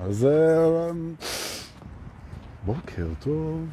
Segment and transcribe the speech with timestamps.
[0.00, 0.90] אז אה,
[2.66, 3.66] בוקר טוב.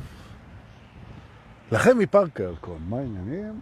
[1.72, 3.60] לכם מפארק הירקון, מה העניינים?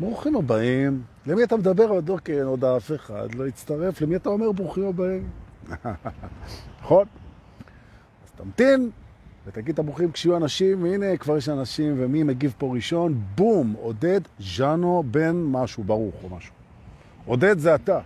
[0.00, 1.02] ברוכים הבאים.
[1.26, 1.88] למי אתה מדבר?
[1.88, 4.00] עוד כן, עוד אף אחד לא יצטרף.
[4.00, 5.28] למי אתה אומר ברוכים הבאים?
[6.82, 7.06] נכון?
[8.24, 8.90] אז תמתין
[9.46, 13.20] ותגיד את הברוכים כשיהיו אנשים, והנה כבר יש אנשים, ומי מגיב פה ראשון?
[13.34, 16.54] בום, עודד ז'אנו בן משהו, ברוך או משהו.
[17.26, 18.00] עודד זה אתה.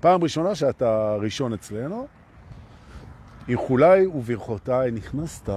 [0.00, 2.06] פעם ראשונה שאתה ראשון אצלנו.
[3.48, 5.48] איחוליי וברכותיי נכנסת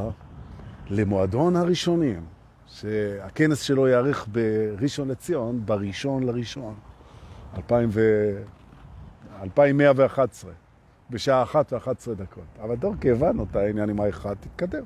[0.89, 2.25] למועדון הראשונים,
[2.65, 6.75] שהכנס שלו יארך בראשון לציון, בראשון לראשון,
[7.57, 10.51] 2111,
[11.09, 12.43] בשעה 1 ו-11 דקות.
[12.63, 14.83] אבל דורקי, הבנו את העניין עם האחד, תתקדם.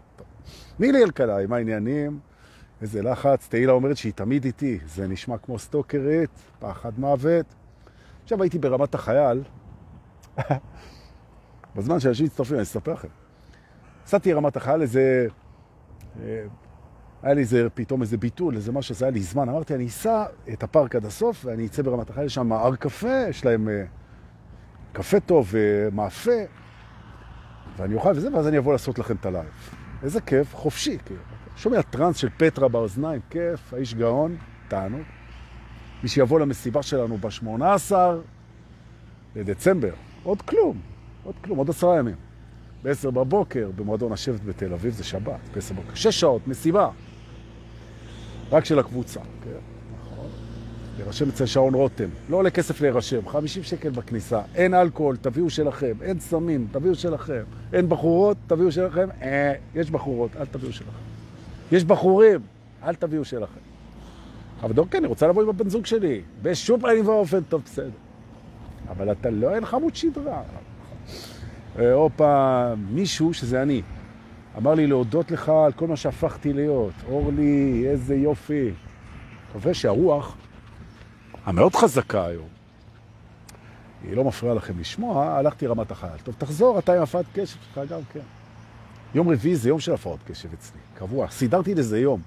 [0.80, 2.20] נילי אלקלעי, מה העניינים?
[2.82, 3.48] איזה לחץ.
[3.48, 7.46] תהילה אומרת שהיא תמיד איתי, זה נשמע כמו סטוקרית, פחד מוות.
[8.24, 9.44] עכשיו הייתי ברמת החייל,
[11.76, 13.08] בזמן שאנשים מצטרפים, אני אספר לכם.
[14.06, 15.28] נסעתי רמת החייל, איזה...
[16.24, 16.44] אה,
[17.24, 19.50] היה לי איזה, פתאום איזה ביטול, איזה משהו, זה היה לי זמן.
[19.50, 23.46] אמרתי, אני אסע את הפארק עד הסוף, ואני אצא ברמת החייל, יש שם ארקפה, יש
[23.46, 26.32] להם uh, קפה טוב ומאפה,
[27.78, 29.46] ואני אוכל וזה, ואז אני אבוא לעשות לכם את ה live.
[30.04, 31.22] איזה כיף, חופשי, כאילו.
[31.56, 34.98] שומע טרנס של פטרה באוזניים, כיף, האיש גאון, תענו.
[36.04, 37.94] מי שיבוא למסיבה שלנו ב-18
[39.36, 40.78] לדצמבר, עוד כלום.
[41.24, 42.16] עוד כלום, עוד עשרה ימים.
[42.84, 45.96] בעשר בבוקר, במועדון השבט בתל אביב, זה שבת, בעשר בבוקר.
[45.96, 46.90] שש שעות, מסיבה.
[48.52, 49.50] רק של הקבוצה, כן,
[50.00, 50.28] נכון.
[50.98, 52.10] להירשם אצל שעון רותם.
[52.30, 54.42] לא עולה כסף להירשם, 50 שקל בכניסה.
[54.56, 55.94] אין אלכוהול, תביאו שלכם.
[56.02, 57.44] אין סמים, תביאו שלכם.
[57.74, 59.08] אין בחורות, תביאו שלכם.
[59.22, 60.92] אה, יש בחורות, אל תביאו שלכם.
[61.72, 62.40] יש בחורים,
[62.84, 63.71] אל תביאו שלכם.
[64.64, 66.22] אבל דורקי, אני רוצה לבוא עם הבן זוג שלי.
[66.42, 67.90] בשום פנים ואופן, טוב, בסדר.
[68.90, 70.42] אבל אתה לא, אין לך עמוד שדרה.
[71.94, 73.82] הופה, אה, מישהו, שזה אני,
[74.58, 76.94] אמר לי להודות לך על כל מה שהפכתי להיות.
[77.10, 78.72] אורלי, איזה יופי.
[79.50, 80.38] מקווה שהרוח
[81.46, 82.48] המאוד חזקה היום,
[84.04, 86.18] היא לא מפריעה לכם לשמוע, הלכתי רמת החייל.
[86.24, 88.20] טוב, תחזור, אתה עם הפרעת קשב שלך גם, כן.
[89.16, 91.28] יום רביעי זה יום של הפרעת קשב אצלי, קבוע.
[91.30, 92.22] סידרתי לזה יום.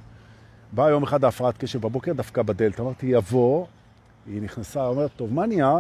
[0.75, 2.81] בא יום אחד ההפרעת קשב בבוקר, דווקא בדלת.
[2.81, 3.67] אמרתי, יבוא,
[4.27, 5.77] היא נכנסה, אומרת, טוב, מה נהיה?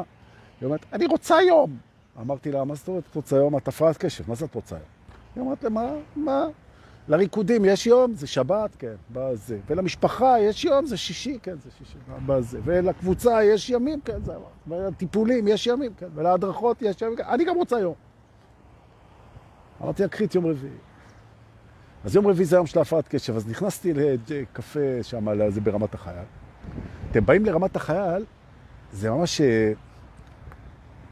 [0.60, 1.76] היא אומרת, אני רוצה יום.
[2.20, 3.56] אמרתי לה, מה זאת אומרת את רוצה יום?
[3.56, 4.84] את הפרעת קשב, מה זה את רוצה יום?
[5.36, 5.92] היא אמרת לה, מה?
[6.16, 6.44] מה?
[7.08, 9.58] לריקודים יש יום, זה שבת, כן, בזה.
[9.66, 12.60] ולמשפחה יש יום, זה שישי, כן, זה שישי, בזה.
[12.64, 14.32] ולקבוצה יש ימים, כן, זה.
[14.68, 17.24] ולטיפולים יש ימים, כן, ולהדרכות יש ימים, כן.
[17.28, 17.94] אני גם רוצה יום.
[19.82, 20.72] אמרתי לה, קחי את יום רביעי.
[22.04, 23.92] אז יום רביעי זה היום של ההפרעת קשב, אז נכנסתי
[24.28, 26.24] לקפה שם, זה ברמת החייל.
[27.10, 28.24] אתם באים לרמת החייל,
[28.92, 29.72] זה ממש אה,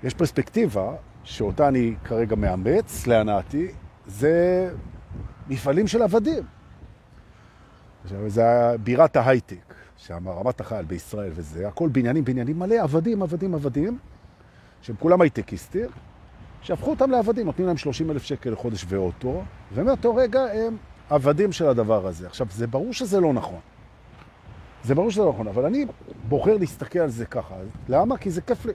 [0.05, 0.95] יש פרספקטיבה
[1.25, 3.69] שאותה אני כרגע מאמץ להנאתי,
[4.07, 4.71] זה
[5.49, 6.43] מפעלים של עבדים.
[8.27, 8.43] זה
[8.83, 13.99] בירת ההייטק, שם רמת החייל בישראל וזה, הכל בניינים, בניינים מלא, עבדים, עבדים, עבדים,
[14.83, 15.87] שהם כולם הייטקיסטים,
[16.63, 19.43] שהפכו אותם לעבדים, נותנים להם 30 אלף שקל לחודש ואוטו,
[19.75, 20.77] ומאותו רגע הם
[21.11, 22.27] עבדים של הדבר הזה.
[22.27, 23.61] עכשיו, זה ברור שזה לא נכון.
[24.85, 25.87] זה ברור שזה לא נכון, אבל אני
[26.29, 27.55] בוחר להסתכל על זה ככה.
[27.89, 28.17] למה?
[28.17, 28.73] כי זה כיף לי.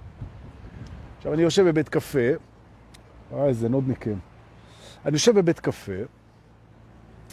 [1.18, 2.20] עכשיו, אני יושב בבית קפה,
[3.34, 4.20] אה, איזה נודניקים.
[5.06, 5.92] אני יושב בבית קפה,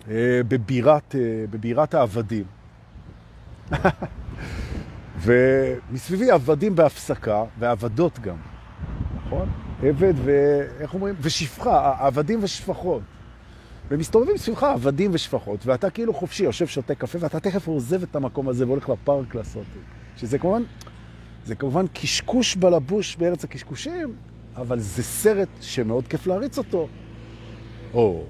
[0.08, 2.44] אה, בבירת, אה, בבירת העבדים,
[5.24, 8.36] ומסביבי עבדים בהפסקה, ועבדות גם,
[9.16, 9.48] נכון?
[9.84, 11.14] עבד ואיך אומרים?
[11.20, 13.02] ושפחה, עבדים ושפחות.
[13.90, 18.48] ומסתובבים סביבך עבדים ושפחות, ואתה כאילו חופשי, יושב, שותה קפה, ואתה תכף עוזב את המקום
[18.48, 19.64] הזה והולך לפארק לעשות.
[20.16, 20.62] שזה כמובן
[21.46, 24.14] זה כמובן קשקוש בלבוש בארץ הקשקושים,
[24.56, 26.88] אבל זה סרט שמאוד כיף להריץ אותו.
[27.94, 28.24] או.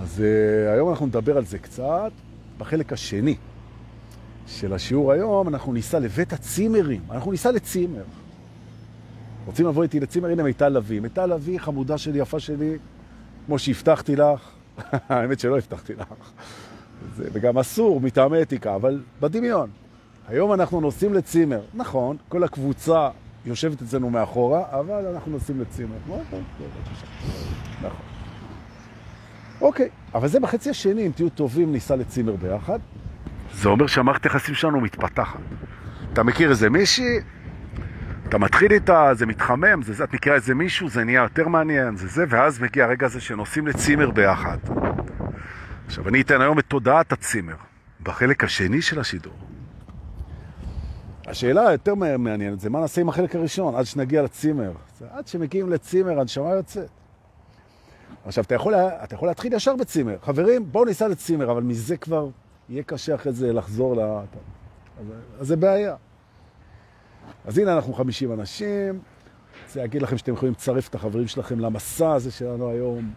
[0.00, 2.12] אז uh, היום אנחנו נדבר על זה קצת.
[2.58, 3.36] בחלק השני
[4.46, 7.00] של השיעור היום אנחנו ניסע לבית הצימרים.
[7.10, 8.02] אנחנו ניסע לצימר.
[9.46, 10.28] רוצים לבוא איתי לצימר?
[10.28, 11.00] הנה מיטל לוי.
[11.00, 12.78] מיטל לוי, חמודה שלי, יפה שלי,
[13.46, 14.50] כמו שהבטחתי לך.
[15.08, 16.06] האמת שלא הבטחתי לך.
[17.16, 19.70] זה, וגם אסור מטעמי אתיקה, אבל בדמיון.
[20.28, 21.60] היום אנחנו נוסעים לצימר.
[21.74, 23.08] נכון, כל הקבוצה
[23.46, 25.96] יושבת אצלנו מאחורה, אבל אנחנו נוסעים לצימר.
[26.06, 26.42] נכון.
[29.60, 32.78] אוקיי, אבל זה בחצי השני, אם תהיו טובים, ניסע לצימר ביחד.
[33.54, 35.40] זה אומר שהמערכת היחסים שלנו מתפתחת.
[36.12, 37.18] אתה מכיר איזה מישהי,
[38.32, 41.96] אתה מתחיל איתה, זה מתחמם, זה זה, את מכירה איזה מישהו, זה נהיה יותר מעניין,
[41.96, 44.58] זה זה, ואז מגיע הרגע הזה שנוסעים לצימר ביחד.
[45.86, 47.54] עכשיו, אני אתן היום את תודעת הצימר,
[48.02, 49.32] בחלק השני של השידור.
[51.26, 54.72] השאלה היותר מעניינת זה מה נעשה עם החלק הראשון, עד שנגיע לצימר.
[55.10, 56.88] עד שמגיעים לצימר, הנשמה יוצאת.
[58.26, 60.16] עכשיו, אתה יכול, אתה יכול להתחיל ישר בצימר.
[60.22, 62.28] חברים, בואו ניסע לצימר, אבל מזה כבר
[62.68, 64.00] יהיה קשה אחרי זה לחזור ל...
[64.00, 65.06] אז,
[65.40, 65.96] אז זה בעיה.
[67.44, 69.00] אז הנה אנחנו 50 אנשים.
[69.66, 73.12] רוצה להגיד לכם שאתם יכולים לצרף את החברים שלכם למסע הזה שלנו היום.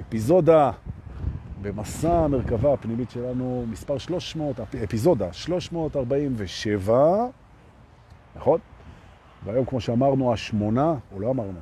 [0.00, 0.70] אפיזודה
[1.62, 7.26] במסע המרכבה הפנימית שלנו, מספר 300, אפיזודה 347,
[8.36, 8.60] נכון?
[9.44, 11.58] והיום, כמו שאמרנו, השמונה, או לא אמרנו,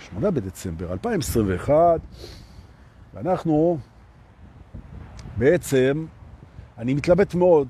[0.00, 2.00] שמונה בדצמבר 2021,
[3.14, 3.78] ואנחנו
[5.36, 6.06] בעצם,
[6.78, 7.68] אני מתלבט מאוד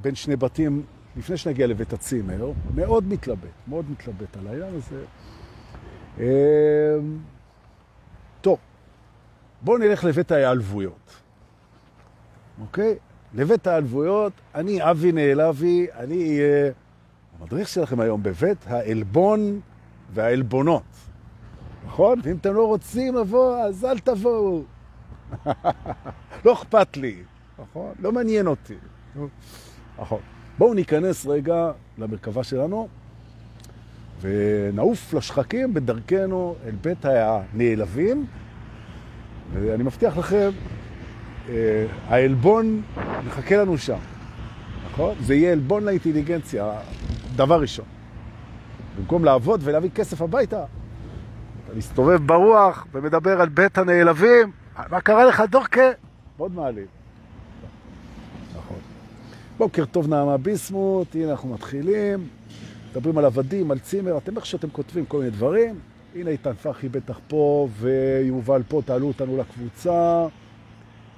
[0.00, 0.82] בין שני בתים,
[1.16, 5.04] לפני שנגיע לבית הצימר, מאוד מתלבט, מאוד מתלבט על העניין הזה.
[6.18, 7.18] אמ,
[8.40, 8.58] טוב,
[9.62, 11.16] בואו נלך לבית ההיעלבויות,
[12.60, 12.96] אוקיי?
[13.34, 16.72] לבית ההיעלבויות, אני אבי נעלבי, אני אהיה
[17.40, 19.60] המדריך שלכם היום בבית העלבון
[20.14, 20.82] והעלבונות,
[21.86, 22.20] נכון?
[22.24, 24.62] ואם אתם לא רוצים לבוא, אז אל תבואו.
[26.44, 27.22] לא אכפת לי,
[27.58, 27.92] נכון?
[27.98, 28.74] לא מעניין אותי.
[29.98, 30.20] נכון.
[30.62, 32.88] בואו ניכנס רגע למרכבה שלנו
[34.20, 38.26] ונעוף לשחקים בדרכנו אל בית הנעלבים.
[39.52, 40.50] ואני מבטיח לכם,
[41.48, 42.82] אה, העלבון
[43.26, 43.98] מחכה לנו שם,
[44.90, 45.14] נכון?
[45.20, 46.72] זה יהיה עלבון לאינטליגנציה,
[47.36, 47.86] דבר ראשון.
[48.98, 50.64] במקום לעבוד ולהביא כסף הביתה,
[51.64, 54.52] אתה מסתובב ברוח ומדבר על בית הנעלבים,
[54.90, 55.90] מה קרה לך דורקה?
[56.38, 57.01] מאוד מעלים.
[59.58, 62.28] בוקר טוב נעמה ביסמוט, הנה אנחנו מתחילים,
[62.90, 65.78] מדברים על עבדים, על צימר, אתם איך שאתם כותבים כל מיני דברים.
[66.14, 70.26] הנה איתן פחי בטח פה, ויובל פה, תעלו אותנו לקבוצה.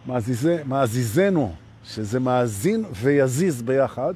[0.07, 1.53] מאזיזה, מאזיזנו,
[1.85, 4.15] שזה מאזין ויזיז ביחד.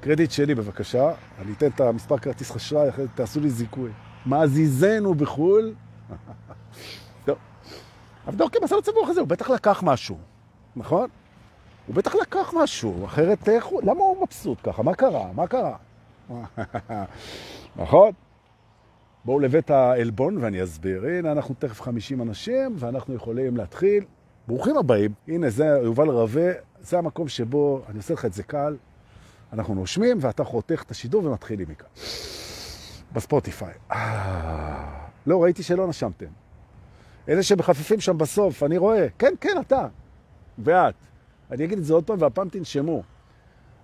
[0.00, 3.90] קרדיט שלי בבקשה, אני אתן את המספר כרטיס חשרה, אחרי תעשו לי זיכוי.
[4.26, 5.74] מאזיזנו בחו"ל.
[7.26, 7.36] טוב.
[8.26, 10.18] אבל דורקי מסע לצבוח הזה, הוא בטח לקח משהו,
[10.76, 11.08] נכון?
[11.86, 14.82] הוא בטח לקח משהו, אחרת איך הוא, למה הוא מבסוט ככה?
[14.82, 15.32] מה קרה?
[15.32, 15.76] מה קרה?
[17.76, 18.12] נכון?
[19.24, 21.04] בואו לבית העלבון ואני אסביר.
[21.06, 24.04] הנה, אנחנו תכף 50 אנשים ואנחנו יכולים להתחיל.
[24.48, 25.12] ברוכים הבאים.
[25.28, 28.76] הנה, זה יובל רווה, זה המקום שבו, אני עושה לך את זה קל,
[29.52, 31.88] אנחנו נושמים ואתה חותך את השידור ומתחילים מכאן.
[33.12, 33.72] בספוטיפיי.
[33.92, 36.26] אה, לא, ראיתי שלא נשמתם.
[37.28, 39.06] אלה שמחפפים שם בסוף, אני רואה.
[39.18, 39.86] כן, כן, אתה.
[40.58, 40.94] ואת.
[41.50, 43.02] אני אגיד את זה עוד פעם, והפעם תנשמו.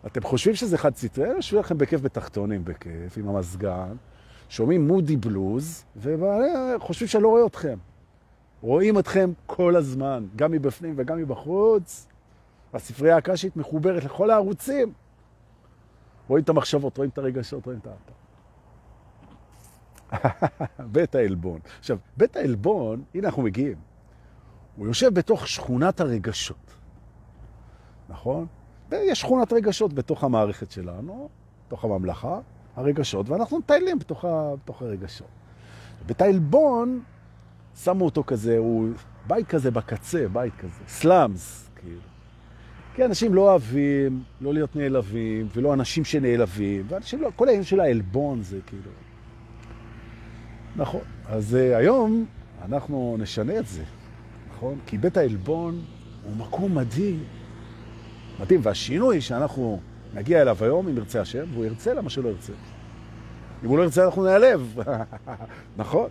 [0.07, 1.25] אתם חושבים שזה חד סטרי?
[1.25, 3.97] אני יושבים לכם בכיף בתחתונים, בכיף, עם המזגן.
[4.49, 7.79] שומעים מודי בלוז, וחושבים שאני לא רואה אתכם.
[8.61, 12.07] רואים אתכם כל הזמן, גם מבפנים וגם מבחוץ.
[12.75, 14.93] הספרייה הקשית מחוברת לכל הערוצים.
[16.29, 18.13] רואים את המחשבות, רואים את הרגשות, רואים את האפר.
[20.93, 21.61] בית העלבון.
[21.79, 23.77] עכשיו, בית העלבון, הנה אנחנו מגיעים.
[24.77, 26.72] הוא יושב בתוך שכונת הרגשות.
[28.09, 28.47] נכון?
[28.93, 31.29] יש שכונת רגשות בתוך המערכת שלנו,
[31.67, 32.39] בתוך הממלכה.
[32.77, 34.25] הרגשות, ואנחנו מטיילים בתוך.
[34.65, 35.27] בתוך הרגשות.
[36.07, 37.01] בית העלבון,
[37.77, 38.89] שמו אותו כזה, הוא
[39.27, 42.01] בית כזה בקצה, בית כזה, סלאמס, כאילו.
[42.95, 47.81] כי אנשים לא אוהבים לא להיות נעלבים, ולא אנשים שנעלבים, ואנשים לא, כל העניין של
[47.81, 48.91] העלבון זה כאילו...
[50.77, 51.01] נכון.
[51.27, 52.27] אז uh, היום
[52.65, 53.83] אנחנו נשנה את זה,
[54.51, 54.79] נכון?
[54.87, 55.81] כי בית העלבון
[56.25, 57.25] הוא מקום מדהים.
[58.43, 59.81] מדהים, והשינוי שאנחנו
[60.15, 62.53] נגיע אליו היום, אם ירצה השם, והוא ירצה למה שלא ירצה.
[63.65, 64.79] אם הוא לא ירצה, אנחנו נעלב.
[65.77, 66.09] נכון?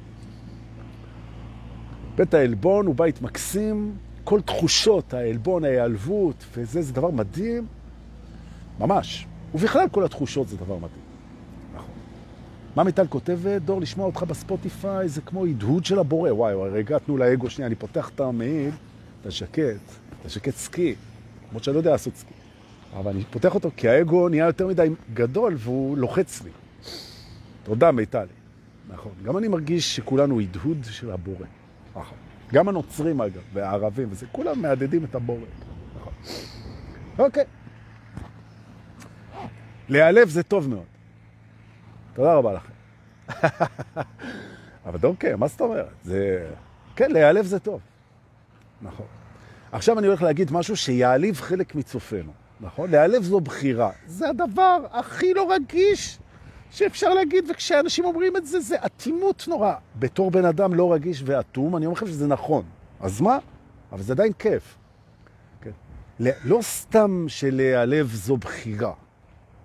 [2.15, 7.65] בית העלבון הוא בית מקסים, כל תחושות העלבון, ההיעלבות, וזה, זה דבר מדהים.
[8.79, 9.27] ממש.
[9.55, 11.03] ובכלל כל התחושות זה דבר מדהים.
[11.75, 11.93] נכון.
[12.75, 13.61] מה מיטל כותבת?
[13.61, 16.31] דור, לשמוע אותך בספוטיפיי זה כמו הדהוד של הבורא.
[16.31, 18.71] וואי, רגע, תנו לאגו שנייה, אני פותח את המעיל,
[19.21, 19.75] את השקט,
[20.21, 20.95] את השקט סקי.
[21.51, 22.33] למרות שאני לא יודע לעשות סקי.
[22.99, 26.51] אבל אני פותח אותו כי האגו נהיה יותר מדי גדול והוא לוחץ לי.
[27.63, 28.27] תודה, מיטלי.
[28.89, 29.11] נכון.
[29.23, 31.45] גם אני מרגיש שכולנו הדהוד של הבורא.
[31.95, 32.17] נכון.
[32.53, 35.45] גם הנוצרים, אגב, והערבים, וזה, כולם מעדדים את הבורא.
[35.99, 36.13] נכון.
[37.19, 37.43] אוקיי.
[39.89, 40.85] להיעלב זה טוב מאוד.
[42.13, 42.73] תודה רבה לכם.
[44.85, 45.93] אבל דורקי, מה זאת אומרת?
[46.03, 46.49] זה...
[46.95, 47.81] כן, להיעלב זה טוב.
[48.81, 49.05] נכון.
[49.71, 52.31] עכשיו אני הולך להגיד משהו שיעליב חלק מצופינו.
[52.61, 52.91] נכון?
[52.91, 53.91] להיעלב זו בחירה.
[54.05, 56.19] זה הדבר הכי לא רגיש
[56.71, 59.73] שאפשר להגיד, וכשאנשים אומרים את זה, זה אטימות נורא.
[59.99, 62.63] בתור בן אדם לא רגיש ואטום, אני אומר לכם שזה נכון.
[62.99, 63.37] אז מה?
[63.91, 64.77] אבל זה עדיין כיף.
[65.61, 65.71] כן.
[66.19, 68.93] לא סתם שלהיעלב זו בחירה.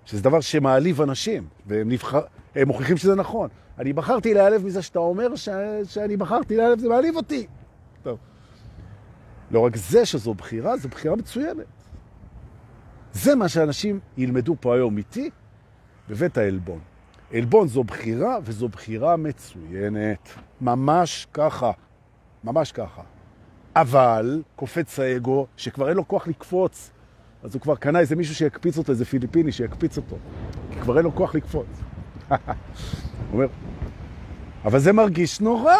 [0.05, 2.21] שזה דבר שמעליב אנשים, והם נבחר,
[2.55, 3.49] הם מוכיחים שזה נכון.
[3.79, 5.49] אני בחרתי להיעלב מזה שאתה אומר ש...
[5.83, 7.47] שאני בחרתי להיעלב, זה מעליב אותי.
[8.03, 8.17] טוב.
[9.51, 11.65] לא רק זה שזו בחירה, זו בחירה מצוינת.
[13.13, 15.29] זה מה שאנשים ילמדו פה היום איתי
[16.09, 16.79] בבית העלבון.
[17.33, 20.29] עלבון זו בחירה, וזו בחירה מצוינת.
[20.61, 21.71] ממש ככה.
[22.43, 23.01] ממש ככה.
[23.75, 26.91] אבל קופץ האגו, שכבר אין לו כוח לקפוץ,
[27.43, 30.17] אז הוא כבר קנה איזה מישהו שיקפיץ אותו, איזה פיליפיני שיקפיץ אותו,
[30.71, 31.67] כי כבר אין לו כוח לקפוץ.
[32.29, 32.37] הוא
[33.33, 33.47] אומר,
[34.65, 35.75] אבל זה מרגיש נורא.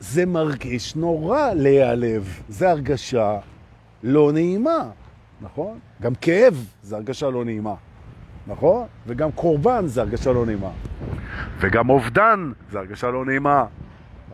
[0.00, 2.40] זה מרגיש נורא להיעלב.
[2.48, 3.38] זה הרגשה
[4.02, 4.90] לא נעימה,
[5.40, 5.78] נכון?
[6.02, 7.74] גם כאב זה הרגשה לא נעימה,
[8.46, 8.86] נכון?
[9.06, 10.70] וגם קורבן זה הרגשה לא נעימה.
[11.58, 13.64] וגם אובדן זה הרגשה לא נעימה,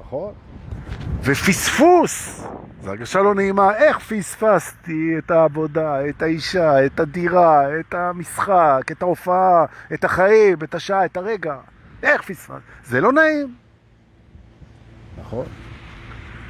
[0.00, 0.32] נכון?
[1.22, 2.44] ופספוס
[2.82, 3.74] זו הרגשה לא נעימה.
[3.76, 10.74] איך פספסתי את העבודה, את האישה, את הדירה, את המשחק, את ההופעה, את החיים, את
[10.74, 11.56] השעה, את הרגע?
[12.02, 12.60] איך פספסתי?
[12.84, 13.63] זה לא נעים.
[15.34, 15.46] נכון?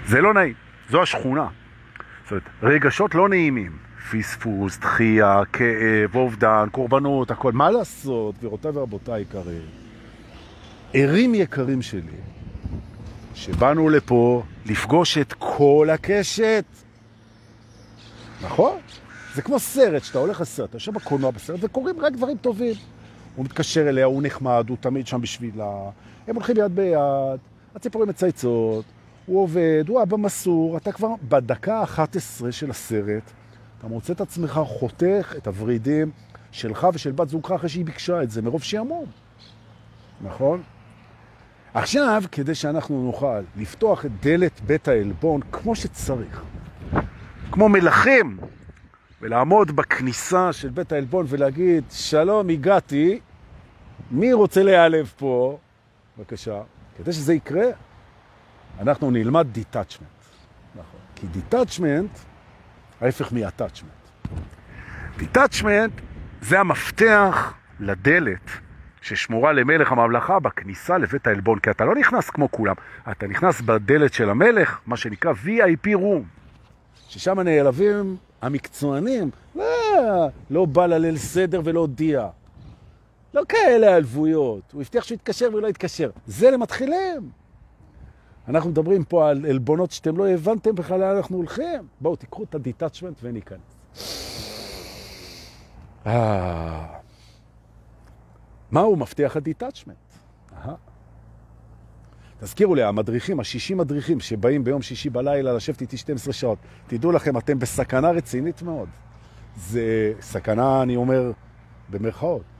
[0.06, 0.54] זה לא נעים.
[0.90, 1.48] זו השכונה.
[2.22, 3.78] זאת אומרת, רגשות לא נעימים.
[4.10, 7.52] פספוס, דחייה, כאב, אובדן, קורבנות, הכל.
[7.52, 9.62] מה לעשות, גבירותיי ורבותיי יקרים?
[10.92, 12.20] ערים יקרים שלי,
[13.34, 16.64] שבאנו לפה לפגוש את כל הקשת.
[18.42, 18.78] נכון?
[19.34, 22.74] זה כמו סרט, שאתה הולך לסרט, אתה יושב בקולנוע בסרט וקוראים רק דברים טובים.
[23.36, 25.90] הוא מתקשר אליה, הוא נחמד, הוא תמיד שם בשבילה,
[26.28, 27.40] הם הולכים יד ביד,
[27.74, 28.84] הציפורים מצייצות,
[29.26, 33.32] הוא עובד, הוא אבא מסור, אתה כבר בדקה ה-11 של הסרט,
[33.78, 36.10] אתה מוצא את עצמך חותך את הורידים
[36.50, 39.04] שלך ושל בת זוגך אחרי שהיא ביקשה את זה, מרוב שיעמום.
[40.20, 40.62] נכון?
[41.74, 46.42] עכשיו, כדי שאנחנו נוכל לפתוח את דלת בית העלבון כמו שצריך,
[47.50, 48.36] כמו מלכים,
[49.22, 53.20] ולעמוד בכניסה של בית העלבון ולהגיד, שלום, הגעתי,
[54.10, 55.58] מי רוצה להיעלב פה?
[56.18, 56.62] בבקשה.
[56.98, 57.64] כדי שזה יקרה,
[58.80, 60.08] אנחנו נלמד detachment.
[60.74, 61.00] נכון.
[61.14, 62.10] כי detachment,
[63.00, 64.28] ההפך מ-attachment.
[65.18, 65.92] דיטאצ'מנט
[66.42, 68.50] זה המפתח לדלת
[69.02, 72.74] ששמורה למלך הממלכה בכניסה לבית העלבון, כי אתה לא נכנס כמו כולם,
[73.10, 76.22] אתה נכנס בדלת של המלך, מה שנקרא VIP room,
[77.08, 82.28] ששם נעלבים המקצוענים, לא, לא בא לליל סדר ולא הודיע.
[83.34, 86.10] לא כאלה העלבויות, הוא הבטיח שהוא יתקשר ולא יתקשר.
[86.26, 87.30] זה למתחילים.
[88.48, 91.86] אנחנו מדברים פה על עלבונות שאתם לא הבנתם בכלל לאן אנחנו הולכים.
[92.00, 93.60] בואו, תיקחו את ה detachment וניכנס.
[96.06, 96.86] אה...
[98.70, 99.96] מהו מפתח ה detachment?
[102.40, 107.38] תזכירו לי, המדריכים, השישים מדריכים שבאים ביום שישי בלילה לשבת איתי 12 שעות, תדעו לכם,
[107.38, 108.88] אתם בסכנה רצינית מאוד.
[109.56, 111.32] זה סכנה, אני אומר,
[111.90, 112.53] במרכאות.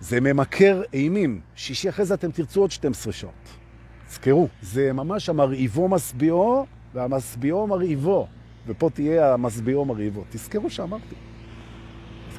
[0.00, 1.40] זה ממכר אימים.
[1.56, 3.32] שישי אחרי זה אתם תרצו עוד 12 שעות.
[4.08, 8.26] תזכרו, זה ממש המרעיבו מסביעו והמסביעו מרעיבו.
[8.66, 10.24] ופה תהיה המסביעו מרעיבו.
[10.30, 11.14] תזכרו שאמרתי.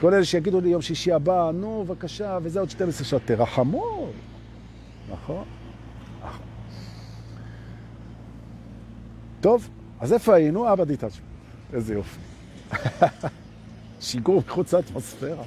[0.01, 4.07] כל אלה שיגידו לי יום שישי הבא, נו, בבקשה, וזה עוד 12 שעות, תרחמו.
[5.11, 5.43] נכון?
[9.41, 10.73] טוב, אז איפה היינו?
[10.73, 11.25] אבא דיטאצ'מנט.
[11.73, 12.19] איזה יופי.
[14.01, 15.43] שיגור מחוץ לאטמוספירה.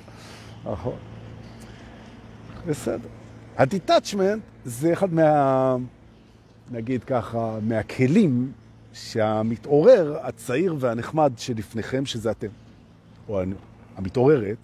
[0.64, 1.13] נכון.
[2.66, 3.08] בסדר.
[3.56, 5.76] הדיטאצ'מנט זה אחד מה...
[6.70, 8.52] נגיד ככה, מהכלים
[8.92, 12.46] שהמתעורר הצעיר והנחמד שלפניכם, שזה אתם,
[13.28, 13.40] או
[13.96, 14.56] המתעוררת,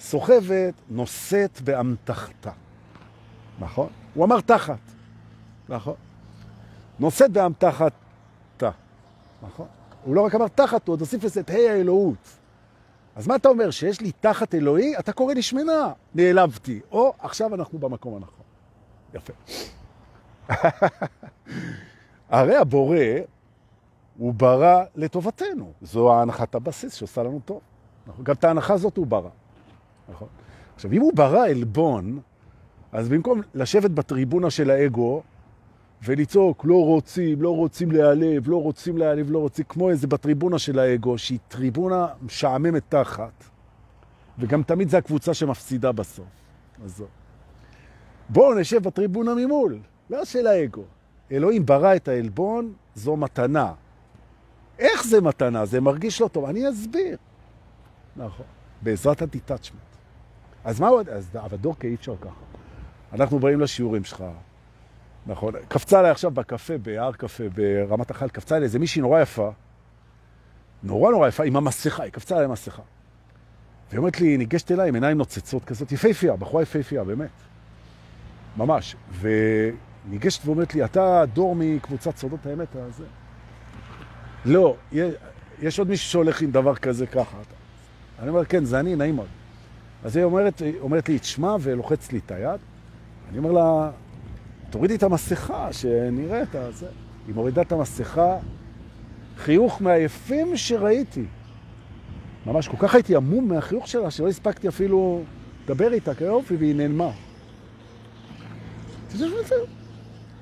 [0.00, 2.50] סוחבת, נושאת באמתחתה.
[3.60, 3.88] נכון?
[4.14, 4.78] הוא אמר תחת.
[5.68, 5.94] נכון?
[7.00, 8.70] נושאת באמתחתה.
[9.42, 9.66] נכון?
[10.04, 12.41] הוא לא רק אמר תחת, הוא עוד הוסיף לזה את ה' האלוהות.
[13.16, 13.70] אז מה אתה אומר?
[13.70, 14.98] שיש לי תחת אלוהי?
[14.98, 15.92] אתה קורא לי שמנה.
[16.14, 16.80] נעלבתי.
[16.90, 18.44] או, עכשיו אנחנו במקום הנכון.
[19.14, 19.32] יפה.
[22.28, 22.98] הרי הבורא
[24.18, 25.72] הוא ברא לטובתנו.
[25.82, 27.60] זו ההנחת הבסיס שעושה לנו טוב.
[28.06, 28.24] נכון?
[28.24, 29.30] גם את ההנחה הזאת הוא ברא.
[30.08, 30.28] נכון?
[30.74, 32.20] עכשיו, אם הוא ברא עלבון,
[32.92, 35.22] אז במקום לשבת בטריבונה של האגו
[36.04, 40.78] ולצעוק, לא רוצים, לא רוצים להיעלב, לא רוצים להיעלב, לא רוצים, כמו איזה בטריבונה של
[40.78, 43.44] האגו, שהיא טריבונה משעממת תחת,
[44.38, 46.26] וגם תמיד זה הקבוצה שמפסידה בסוף.
[46.84, 47.04] אז.
[48.28, 49.78] בואו נשב בטריבונה ממול,
[50.10, 50.84] לא של האגו.
[51.32, 53.72] אלוהים ברא את העלבון, זו מתנה.
[54.78, 55.66] איך זה מתנה?
[55.66, 56.44] זה מרגיש לא טוב.
[56.44, 57.16] אני אסביר.
[58.16, 58.46] נכון.
[58.82, 59.82] בעזרת הדיטאצ'מנט.
[60.64, 61.08] אז מה עוד?
[61.08, 62.40] אז אבל דורקה אי אפשר ככה.
[63.12, 64.24] אנחנו באים לשיעורים שלך,
[65.26, 65.54] נכון?
[65.68, 69.50] קפצה עליי עכשיו בקפה, בהר קפה, ברמת החל, קפצה עליי איזה מישהי נורא יפה,
[70.82, 72.82] נורא נורא יפה, עם המסכה, היא קפצה עליי מסכה.
[73.90, 77.30] והיא אומרת לי, ניגשת אליי עם עיניים נוצצות כזאת, יפהפייה, בחורה יפהפייה, באמת.
[78.56, 78.96] ממש.
[79.20, 83.04] וניגשת ואומרת לי, אתה דור מקבוצת סודות האמת הזה?
[84.44, 84.76] לא,
[85.62, 87.36] יש עוד מישהו שהולך עם דבר כזה ככה.
[88.18, 89.26] אני אומר, כן, זה אני, נעים מאוד.
[90.04, 92.60] אז היא אומרת, אומרת לי, תשמע, ולוחץ לי את היד.
[93.30, 93.90] אני אומר לה,
[94.72, 96.86] תורידי את המסכה, שנראה את זה.
[97.26, 98.36] היא מורידה את המסכה,
[99.36, 101.24] חיוך מהיפים שראיתי.
[102.46, 105.22] ממש, כל כך הייתי עמום מהחיוך שלה, שלא הספקתי אפילו
[105.64, 107.10] לדבר איתה כיופי, והיא נעלמה.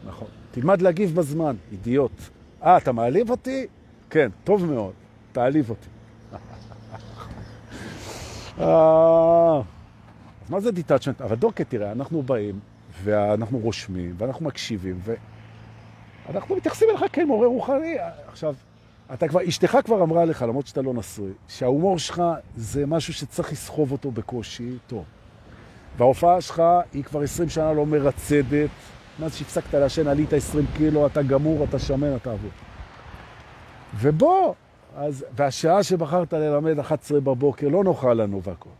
[0.06, 0.28] נכון.
[0.50, 2.22] תלמד להגיב בזמן, אידיוט.
[2.62, 3.66] אה, אתה מעליב אותי?
[4.10, 4.92] כן, טוב מאוד,
[5.32, 5.88] תעליב אותי.
[8.60, 9.58] אה,
[10.44, 11.20] אז מה זה דיטאצ'מנט?
[11.20, 12.60] אבל דוקא, תראה, אנחנו באים,
[13.04, 15.00] ואנחנו רושמים, ואנחנו מקשיבים,
[16.26, 17.96] ואנחנו מתייחסים אליך כמורה רוחני.
[18.28, 18.54] עכשיו,
[19.14, 22.22] אתה כבר, אשתך כבר אמרה לך, למרות שאתה לא נשוי, שההומור שלך
[22.56, 25.04] זה משהו שצריך לסחוב אותו בקושי טוב.
[25.96, 28.70] וההופעה שלך היא כבר 20 שנה לא מרצדת.
[29.20, 32.50] מאז שהפסקת לעשן, עלית 20 קילו, אתה גמור, אתה שמן, אתה אבוד.
[33.94, 34.54] ובוא,
[34.96, 38.70] אז, והשעה שבחרת ללמד 11 בבוקר לא נוחה לנו והכל.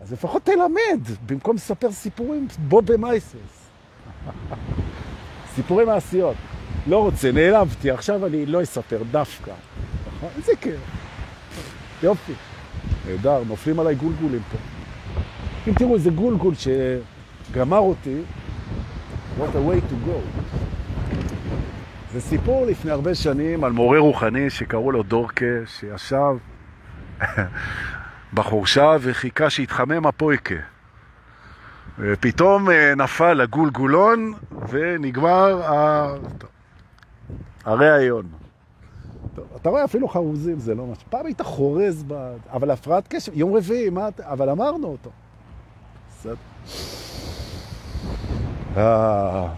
[0.00, 3.68] אז לפחות תלמד, במקום לספר סיפורים, בוא במייסס.
[5.54, 6.36] סיפורי מעשיות.
[6.86, 9.52] לא רוצה, נעלבתי, עכשיו אני לא אספר דווקא.
[10.16, 10.28] נכון?
[10.36, 10.80] איזה כיף.
[12.02, 12.32] יופי.
[13.06, 14.58] נהדר, נופלים עליי גולגולים פה.
[15.68, 18.20] אם תראו איזה גולגול שגמר אותי,
[19.38, 20.42] what a way to go.
[22.12, 26.36] זה סיפור לפני הרבה שנים על מורה רוחני שקראו לו דורקה, שישב
[28.34, 30.54] בחורשה וחיכה שיתחמם הפויקה.
[31.98, 34.32] ופתאום אה, נפל הגולגולון
[34.68, 36.06] ונגמר ה...
[37.64, 38.26] הרעיון.
[39.56, 41.04] אתה רואה אפילו חרוזים, זה לא משהו.
[41.10, 42.36] פעם היית חורז, ב...
[42.52, 44.08] אבל הפרעת קשב, יום רביעי, מה...
[44.20, 45.10] אבל אמרנו אותו.
[48.76, 49.48] אה,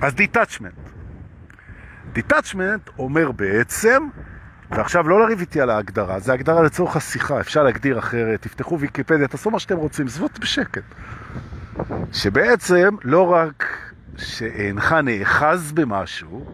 [0.00, 0.74] אז detachment.
[2.12, 4.08] detachment אומר בעצם,
[4.70, 9.28] ועכשיו לא לריב איתי על ההגדרה, זה הגדרה לצורך השיחה, אפשר להגדיר אחרת, תפתחו ויקיפדיה,
[9.28, 10.82] תעשו מה שאתם רוצים, זאת בשקט.
[12.12, 13.66] שבעצם לא רק
[14.16, 16.44] שאינך נאחז במשהו,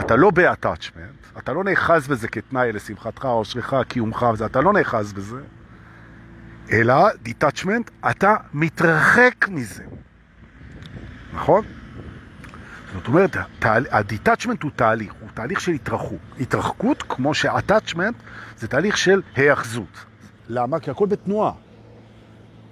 [0.00, 5.12] אתה לא ב-attachment, אתה לא נאחז בזה כתנאי לשמחתך, או שלך, קיומך אתה לא נאחז
[5.12, 5.40] בזה,
[6.72, 9.82] אלא detachment, אתה מתרחק מזה.
[11.34, 11.64] נכון?
[12.94, 13.36] זאת אומרת,
[13.90, 16.18] ה detachment הוא תהליך, הוא תהליך של התרחקות.
[16.40, 18.14] התרחקות, כמו ש attachment,
[18.56, 20.04] זה תהליך של היאחזות.
[20.48, 20.80] למה?
[20.80, 21.52] כי הכל בתנועה.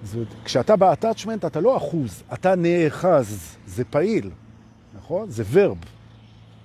[0.03, 4.29] זאת, כשאתה ב attachment אתה לא אחוז, אתה נאחז, זה פעיל,
[4.97, 5.29] נכון?
[5.29, 5.77] זה verb,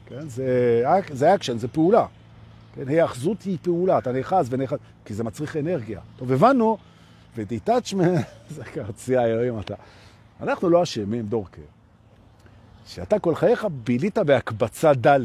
[0.06, 0.28] כן?
[0.28, 2.06] זה, זה אקשן, זה פעולה.
[2.74, 2.88] כן?
[2.88, 6.00] היאחזות היא פעולה, אתה נאחז ונאחז, כי זה מצריך אנרגיה.
[6.16, 6.78] טוב, הבנו,
[7.36, 9.74] ו detachment, זה כרצייה אלוהים אתה.
[10.40, 11.62] אנחנו לא אשמים, דורקר.
[12.88, 15.18] שאתה כל חייך בילית בהקבצה ד',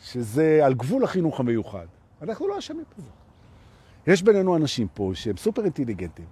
[0.00, 1.86] שזה על גבול החינוך המיוחד.
[2.22, 3.08] אנחנו לא אשמים בזה.
[4.06, 6.24] יש בינינו אנשים פה שהם סופר אינטליגנטים,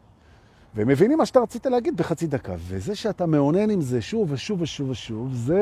[0.75, 4.61] והם מבינים מה שאתה רצית להגיד בחצי דקה, וזה שאתה מעונן עם זה שוב ושוב
[4.61, 5.61] ושוב ושוב, זה...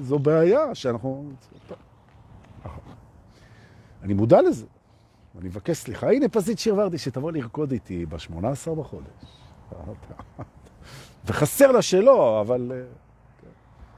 [0.00, 1.24] זו בעיה שאנחנו...
[4.02, 4.66] אני מודע לזה.
[5.38, 6.10] אני מבקש סליחה.
[6.10, 9.06] הנה פזית שיר ורדי שתבוא לרקוד איתי ב-18 בחודש.
[11.26, 12.72] וחסר לה שלא, אבל...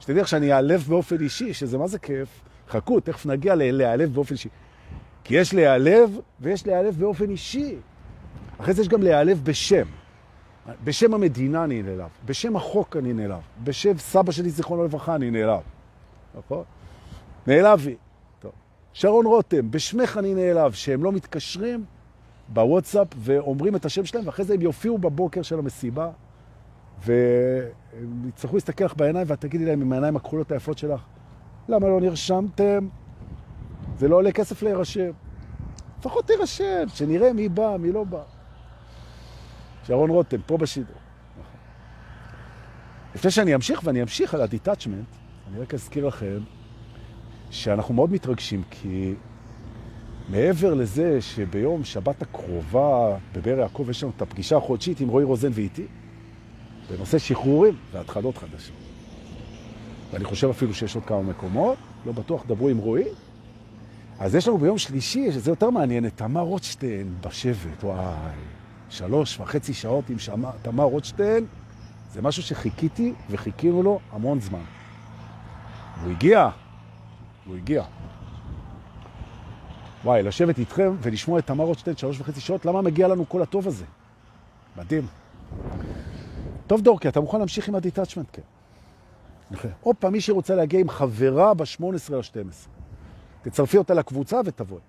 [0.05, 2.29] שתדעי לך שאני אעלב באופן אישי, שזה מה זה כיף.
[2.69, 4.49] חכו, תכף נגיע להיעלב באופן אישי.
[5.23, 7.75] כי יש להיעלב ויש להיעלב באופן אישי.
[8.57, 9.85] אחרי זה יש גם להיעלב בשם.
[10.83, 15.61] בשם המדינה אני נעלב, בשם החוק אני נעלב, בשם סבא שלי זיכרונו לברכה אני נעלב.
[16.37, 16.63] נכון?
[17.47, 17.95] נעלבי.
[18.39, 18.51] טוב.
[18.93, 21.85] שרון רותם, בשמך אני נעלב, שהם לא מתקשרים
[22.47, 26.09] בוואטסאפ ואומרים את השם שלהם, ואחרי זה הם יופיעו בבוקר של המסיבה
[27.03, 31.01] והם יצטרכו להסתכל לך בעיניים ואת תגידי להם עם העיניים הכחולות היפות שלך,
[31.69, 32.87] למה לא נרשמתם?
[33.97, 35.11] זה לא עולה כסף להירשם.
[35.99, 38.23] לפחות תירשם, שנראה מי בא, מי לא בא.
[39.87, 40.95] שרון רותם, פה בשידור.
[43.15, 45.07] לפני שאני אמשיך, ואני אמשיך על הדיטאצ'מנט,
[45.49, 46.37] אני רק אזכיר לכם
[47.49, 49.13] שאנחנו מאוד מתרגשים, כי
[50.29, 55.51] מעבר לזה שביום שבת הקרובה בבאר יעקב יש לנו את הפגישה החודשית עם רועי רוזן
[55.53, 55.85] ואיתי,
[56.89, 58.75] בנושא שחרורים והתחלות חדשות.
[60.11, 63.05] ואני חושב אפילו שיש עוד כמה מקומות, לא בטוח, דברו עם רועי.
[64.19, 67.83] אז יש לנו ביום שלישי, שזה יותר מעניין, את תמר רוטשטיין בשבט.
[67.83, 68.35] וואי,
[68.89, 71.45] שלוש וחצי שעות עם שמה, תמר רוטשטיין,
[72.13, 74.63] זה משהו שחיכיתי וחיכינו לו המון זמן.
[76.03, 76.49] הוא הגיע,
[77.45, 77.83] הוא הגיע.
[80.03, 83.67] וואי, לשבת איתכם ולשמוע את תמר רוטשטיין שלוש וחצי שעות, למה מגיע לנו כל הטוב
[83.67, 83.85] הזה?
[84.77, 85.07] מדהים.
[86.67, 88.27] טוב, דורקי, אתה מוכן להמשיך עם הדיטאצ'מנט?
[88.33, 88.41] כן.
[89.51, 89.71] נכון.
[89.81, 92.69] עוד פעם, מי שרוצה להגיע עם חברה ב-18 ל-12.
[93.41, 94.81] תצרפי אותה לקבוצה ותבואי.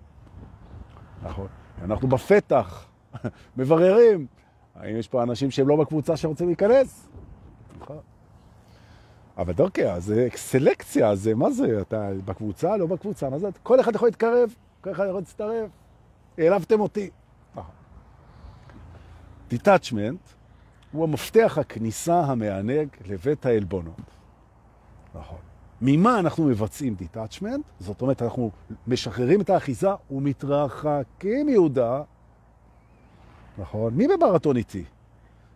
[1.23, 1.47] נכון.
[1.81, 2.85] אנחנו בפתח,
[3.57, 4.27] מבררים.
[4.75, 7.07] האם יש פה אנשים שהם לא בקבוצה שרוצים להיכנס?
[7.79, 7.99] נכון.
[9.37, 11.81] אבל דרכי, זה סלקציה, זה מה זה?
[11.81, 13.47] אתה בקבוצה, לא בקבוצה, מה זה?
[13.63, 15.69] כל אחד יכול להתקרב, כל אחד יכול להצטרף.
[16.37, 17.09] העלבתם אותי.
[19.49, 20.19] detachment
[20.91, 24.01] הוא המפתח הכניסה המענג לבית העלבונות.
[25.15, 25.37] נכון.
[25.81, 27.65] ממה אנחנו מבצעים detachment?
[27.79, 28.51] זאת אומרת, אנחנו
[28.87, 32.01] משחררים את האחיזה ומתרחקים יהודה.
[33.57, 33.93] נכון.
[33.93, 34.83] מי במרתון איתי?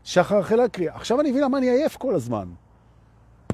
[0.04, 0.92] שחר החל להקריא.
[0.92, 2.48] עכשיו אני מבין למה אני עייף כל הזמן.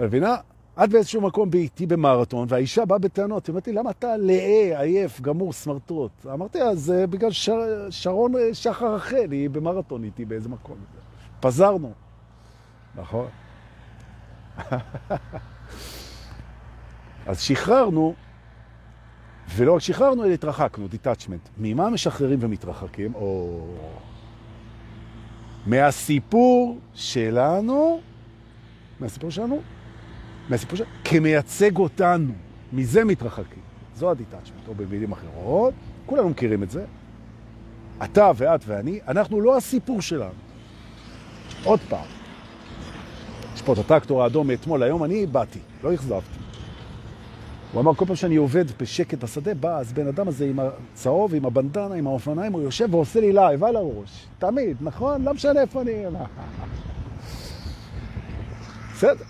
[0.01, 0.35] מבינה?
[0.83, 5.21] את באיזשהו מקום איתי במרתון, והאישה באה בטענות, היא אומרת לי, למה אתה לאה, עייף,
[5.21, 6.11] גמור, סמרטוט?
[6.33, 7.49] אמרתי, אז זה בגלל ש...
[7.89, 10.77] שרון שחר החל, היא במרתון איתי באיזה מקום.
[11.39, 11.93] פזרנו.
[12.95, 13.27] נכון.
[17.27, 18.15] אז שחררנו,
[19.55, 21.49] ולא רק שחררנו, אלא התרחקנו, detachment.
[21.57, 23.15] ממה משחררים ומתרחקים?
[23.15, 23.59] או...
[25.65, 28.01] מהסיפור שלנו,
[28.99, 29.61] מהסיפור שלנו,
[30.49, 32.33] מהסיפור שלנו, כמייצג אותנו.
[32.73, 33.63] מזה מתרחקים.
[33.95, 35.73] זו ה detachment, או במילים אחרות.
[36.05, 36.85] כולנו מכירים את זה.
[38.03, 40.46] אתה ואת ואני, אנחנו לא הסיפור שלנו.
[41.63, 42.05] עוד פעם,
[43.55, 46.39] יש פה את הטרקטור האדום מאתמול, היום אני באתי, לא הכזבתי.
[47.73, 51.35] הוא אמר, כל פעם שאני עובד בשקט בשדה, בא אז בן אדם הזה עם הצהוב,
[51.35, 54.27] עם הבנדנה, עם האופניים, הוא יושב ועושה לי live על הראש.
[54.39, 55.21] תמיד, נכון?
[55.21, 56.03] לא משנה איפה אני...
[58.93, 59.23] בסדר.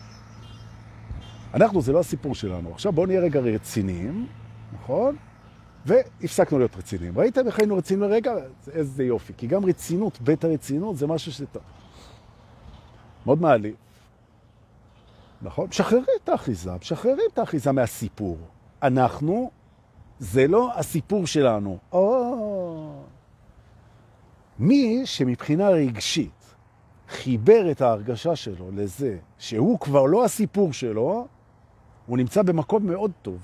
[1.54, 2.72] אנחנו, זה לא הסיפור שלנו.
[2.74, 4.28] עכשיו בואו נהיה רגע רציניים,
[4.74, 5.16] נכון?
[5.86, 7.20] והפסקנו להיות רציניים.
[7.20, 8.34] ראיתם איך היינו רציניים לרגע?
[8.74, 9.34] איזה יופי.
[9.38, 11.60] כי גם רצינות, בית הרצינות, זה משהו שאתה...
[13.28, 13.76] מאוד מעליב.
[15.42, 15.68] נכון?
[15.70, 18.38] משחררים את האחיזה, משחררים את האחיזה מהסיפור.
[18.84, 19.52] אנחנו,
[20.20, 21.78] זה לא הסיפור שלנו.
[21.92, 23.04] או...
[24.60, 26.56] מי שמבחינה רגשית
[27.10, 31.28] חיבר את ההרגשה שלו לזה שהוא כבר לא הסיפור שלו,
[32.06, 33.40] הוא נמצא במקום מאוד טוב.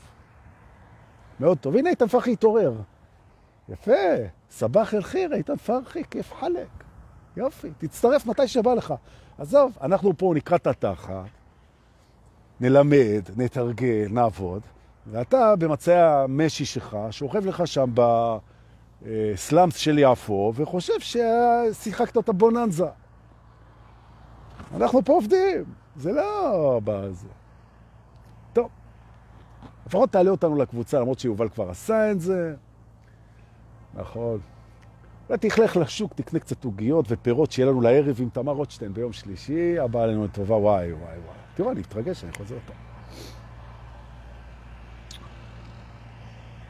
[1.40, 1.76] מאוד טוב.
[1.76, 2.74] הנה איתן פרחי התעורר.
[3.70, 3.92] יפה,
[4.50, 6.83] סבח אל חיר, איתן פרחי, כיף חלק.
[7.38, 8.94] יופי, תצטרף מתי שבא לך.
[9.38, 11.14] עזוב, אנחנו פה נקרא את התחת,
[12.60, 14.62] נלמד, נתרגל, נעבוד,
[15.08, 17.92] ואתה במצעי המשי שלך, שוכב לך שם
[19.02, 22.88] בסלאמס של יפו, וחושב ששיחקת את הבוננזה.
[24.76, 25.64] אנחנו פה עובדים,
[25.96, 27.28] זה לא בזה.
[28.54, 28.70] טוב,
[29.88, 32.56] לפחות תעלה אותנו לקבוצה, למרות שיובל כבר עשה את זה.
[33.94, 34.40] נכון.
[35.30, 40.04] ותכלך לשוק, תקנה קצת עוגיות ופירות שיהיה לנו לערב עם תמר רוטשטיין ביום שלישי, הבא
[40.04, 41.38] עלינו לטובה, וואי, וואי, וואי.
[41.56, 42.74] תראו, אני מתרגש, אני חוזר פה.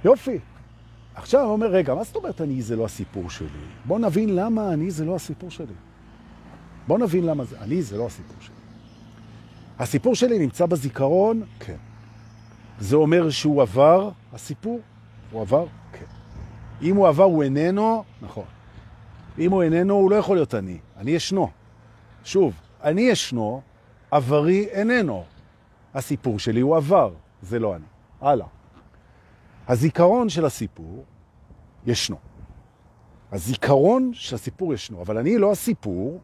[0.05, 0.39] יופי.
[1.15, 3.47] עכשיו אומר, רגע, מה זאת אומרת אני זה לא הסיפור שלי?
[3.85, 5.73] בוא נבין למה אני זה לא הסיפור שלי.
[6.87, 8.55] בוא נבין למה זה, אני זה לא הסיפור שלי.
[9.79, 11.43] הסיפור שלי נמצא בזיכרון?
[11.59, 11.75] כן.
[12.79, 14.79] זה אומר שהוא עבר, הסיפור?
[15.31, 15.65] הוא עבר?
[16.84, 18.04] אם הוא עבר, הוא איננו?
[18.22, 18.46] נכון.
[19.39, 20.78] אם הוא איננו, הוא לא יכול להיות אני.
[20.98, 21.50] אני ישנו.
[22.24, 23.62] שוב, אני ישנו,
[24.12, 25.24] עברי איננו.
[25.93, 27.86] הסיפור שלי הוא עבר, זה לא אני.
[28.22, 28.48] הלאה.
[29.67, 31.04] הזיכרון של הסיפור
[31.86, 32.17] ישנו.
[33.32, 36.19] הזיכרון של הסיפור ישנו, אבל אני לא הסיפור,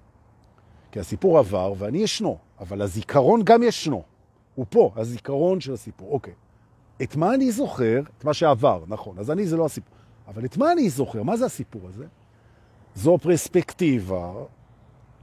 [0.92, 4.04] כי הסיפור עבר ואני ישנו, אבל הזיכרון גם ישנו.
[4.56, 6.12] הוא פה, הזיכרון של הסיפור.
[6.12, 6.34] אוקיי.
[7.02, 8.02] את מה אני זוכר?
[8.18, 9.20] את מה שעבר, נכון.
[9.20, 9.99] אז אני זה לא הסיפור.
[10.30, 11.24] אבל את מה אני זוכר?
[11.24, 12.06] מה זה הסיפור הזה?
[12.96, 14.32] זו פרספקטיבה,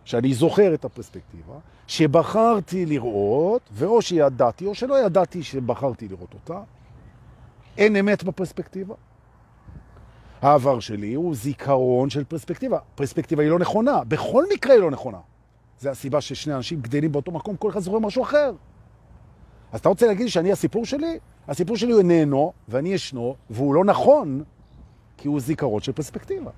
[0.04, 1.54] שאני זוכר את הפרספקטיבה,
[1.86, 6.60] שבחרתי לראות, ואו שידעתי או שלא ידעתי שבחרתי לראות אותה.
[7.78, 8.94] אין אמת בפרספקטיבה.
[10.42, 12.78] העבר שלי הוא זיכרון של פרספקטיבה.
[12.94, 15.18] פרספקטיבה היא לא נכונה, בכל מקרה היא לא נכונה.
[15.78, 18.52] זה הסיבה ששני אנשים גדלים באותו מקום, כל אחד זוכר משהו אחר.
[19.72, 21.18] אז אתה רוצה להגיד שאני הסיפור שלי?
[21.48, 24.42] הסיפור שלי הוא איננו, ואני ישנו, והוא לא נכון,
[25.16, 26.50] כי הוא זיכרון של פרספקטיבה.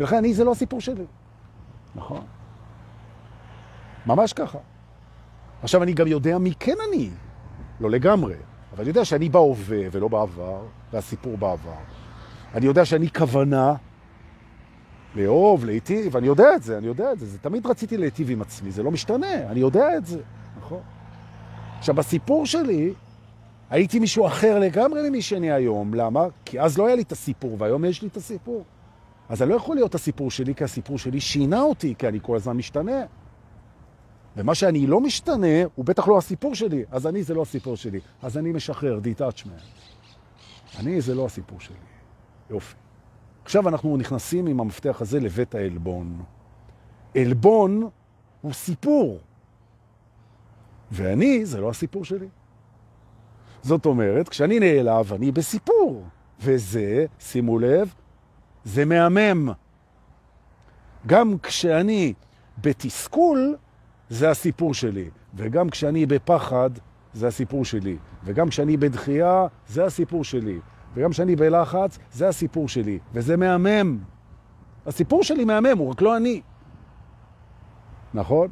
[0.00, 1.04] ולכן אני זה לא הסיפור שלי.
[1.94, 2.20] נכון.
[4.06, 4.58] ממש ככה.
[5.62, 7.10] עכשיו, אני גם יודע מי כן אני.
[7.80, 8.34] לא לגמרי,
[8.72, 10.62] אבל אני יודע שאני בהווה ולא בעבר,
[10.92, 11.78] והסיפור בעבר.
[12.54, 13.74] אני יודע שאני כוונה
[15.14, 17.26] לאהוב, להיטיב, אני יודע את זה, אני יודע את זה.
[17.26, 20.20] זה תמיד רציתי להיטיב עם עצמי, זה לא משתנה, אני יודע את זה,
[20.58, 20.80] נכון?
[21.78, 22.92] עכשיו, בסיפור שלי,
[23.70, 25.94] הייתי מישהו אחר לגמרי ממי שאני היום.
[25.94, 26.26] למה?
[26.44, 28.64] כי אז לא היה לי את הסיפור, והיום יש לי את הסיפור.
[29.28, 32.36] אז אני לא יכול להיות הסיפור שלי, כי הסיפור שלי שינה אותי, כי אני כל
[32.36, 33.02] הזמן משתנה.
[34.36, 36.84] ומה שאני לא משתנה, הוא בטח לא הסיפור שלי.
[36.90, 38.00] אז אני זה לא הסיפור שלי.
[38.22, 40.78] אז אני משחרר, detachment.
[40.78, 41.76] אני זה לא הסיפור שלי.
[42.50, 42.74] יופי.
[43.44, 46.22] עכשיו אנחנו נכנסים עם המפתח הזה לבית העלבון.
[47.16, 47.88] עלבון
[48.40, 49.18] הוא סיפור,
[50.92, 52.28] ואני זה לא הסיפור שלי.
[53.62, 56.04] זאת אומרת, כשאני נעלב, אני בסיפור,
[56.40, 57.94] וזה, שימו לב,
[58.64, 59.50] זה מהמם.
[61.06, 62.14] גם כשאני
[62.58, 63.56] בתסכול,
[64.08, 66.70] זה הסיפור שלי, וגם כשאני בפחד,
[67.12, 70.58] זה הסיפור שלי, וגם כשאני בדחייה, זה הסיפור שלי,
[70.94, 73.98] וגם כשאני בלחץ, זה הסיפור שלי, וזה מהמם.
[74.86, 76.40] הסיפור שלי מהמם, הוא רק לא אני.
[78.14, 78.48] נכון?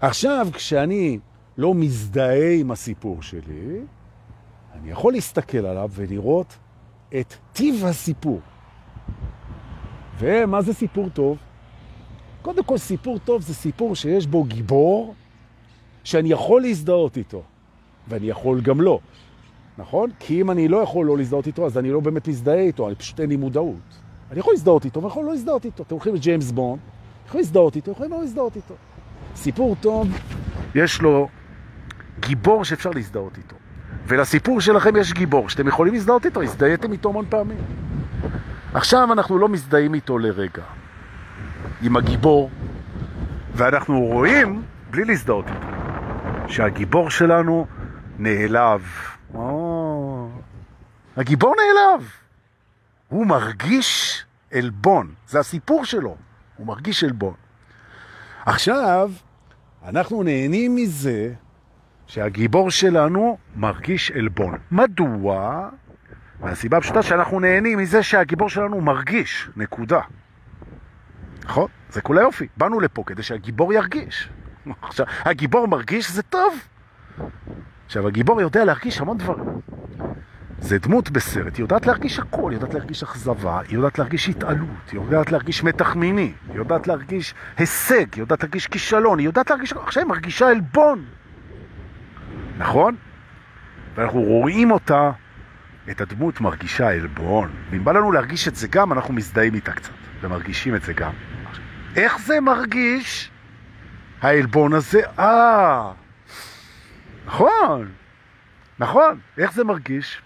[0.00, 1.18] עכשיו, כשאני
[1.60, 3.80] לא מזדהה עם הסיפור שלי,
[4.74, 6.56] אני יכול להסתכל עליו ולראות
[7.20, 8.40] את טיב הסיפור.
[10.18, 11.38] ומה זה סיפור טוב?
[12.42, 15.14] קודם כל, סיפור טוב זה סיפור שיש בו גיבור
[16.04, 17.42] שאני יכול להזדהות איתו,
[18.08, 19.00] ואני יכול גם לא.
[19.78, 20.10] נכון?
[20.18, 22.94] כי אם אני לא יכול לא להזדהות איתו, אז אני לא באמת מזדהה איתו, אני
[22.94, 24.00] פשוט אין לי מודעות.
[24.30, 25.82] אני יכול להזדהות איתו, ואני יכול לא להזדהות איתו.
[25.82, 26.80] אתם הולכים לג'יימס בונד,
[27.26, 28.74] יכולים להזדהות איתו, יכולים לא להזדהות איתו.
[29.36, 30.08] סיפור טוב,
[30.74, 31.28] יש לו
[32.20, 33.56] גיבור שאפשר להזדהות איתו.
[34.06, 37.58] ולסיפור שלכם יש גיבור שאתם יכולים להזדהות איתו, הזדהיתם איתו המון פעמים.
[38.74, 40.62] עכשיו אנחנו לא מזדהים איתו לרגע,
[41.82, 42.50] עם הגיבור,
[43.54, 45.66] ואנחנו רואים, בלי להזדהות איתו,
[46.48, 47.66] שהגיבור שלנו
[48.18, 48.82] נעלב.
[49.34, 50.28] או,
[51.16, 52.10] הגיבור נעלב.
[53.08, 56.16] הוא מרגיש עלבון, זה הסיפור שלו,
[56.56, 57.34] הוא מרגיש עלבון.
[58.46, 59.10] עכשיו,
[59.84, 61.32] אנחנו נהנים מזה
[62.10, 64.54] שהגיבור שלנו מרגיש עלבון.
[64.70, 65.68] מדוע?
[66.40, 70.00] מהסיבה הפשוטה שאנחנו נהנים מזה שהגיבור שלנו מרגיש, נקודה.
[71.44, 71.68] נכון?
[71.90, 72.46] זה כולה יופי.
[72.56, 74.28] באנו לפה כדי שהגיבור ירגיש.
[74.82, 76.54] עכשיו, הגיבור מרגיש, זה טוב.
[77.86, 79.44] עכשיו, הגיבור יודע להרגיש המון דברים.
[80.58, 84.90] זה דמות בסרט, היא יודעת להרגיש הכל, היא יודעת להרגיש אכזבה, היא יודעת להרגיש התעלות,
[84.92, 89.50] היא יודעת להרגיש מתח מיני, היא יודעת להרגיש הישג, היא יודעת להרגיש כישלון, היא יודעת
[89.50, 89.72] להרגיש...
[89.72, 91.04] עכשיו היא מרגישה עלבון.
[92.60, 92.96] נכון?
[93.94, 95.10] ואנחנו רואים אותה,
[95.90, 97.50] את הדמות מרגישה עלבון.
[97.70, 101.12] ואם בא לנו להרגיש את זה גם, אנחנו מזדהים איתה קצת, ומרגישים את זה גם.
[101.96, 103.30] איך זה מרגיש?
[104.22, 105.92] העלבון הזה, אה,
[107.26, 107.88] נכון,
[108.78, 110.22] נכון, איך זה מרגיש?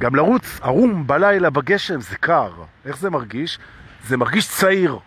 [0.00, 2.52] גם לרוץ ערום בלילה בגשם זה קר.
[2.84, 3.58] איך זה מרגיש?
[4.06, 4.98] זה מרגיש צעיר.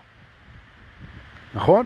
[1.54, 1.86] נכון?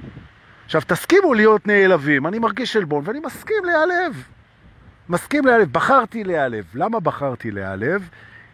[0.66, 2.28] עכשיו, תסכימו להיות נעלבים.
[2.28, 4.37] אני מרגיש עלבון ואני מסכים להיעלב.
[5.10, 5.72] מסכים להיעלב.
[5.72, 6.66] בחרתי להיעלב.
[6.74, 8.10] למה בחרתי להיעלב?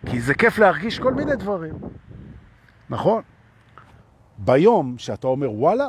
[0.06, 1.74] כי זה כיף להרגיש כל מיני דברים.
[2.90, 3.22] נכון?
[4.38, 5.88] ביום שאתה אומר, וואלה,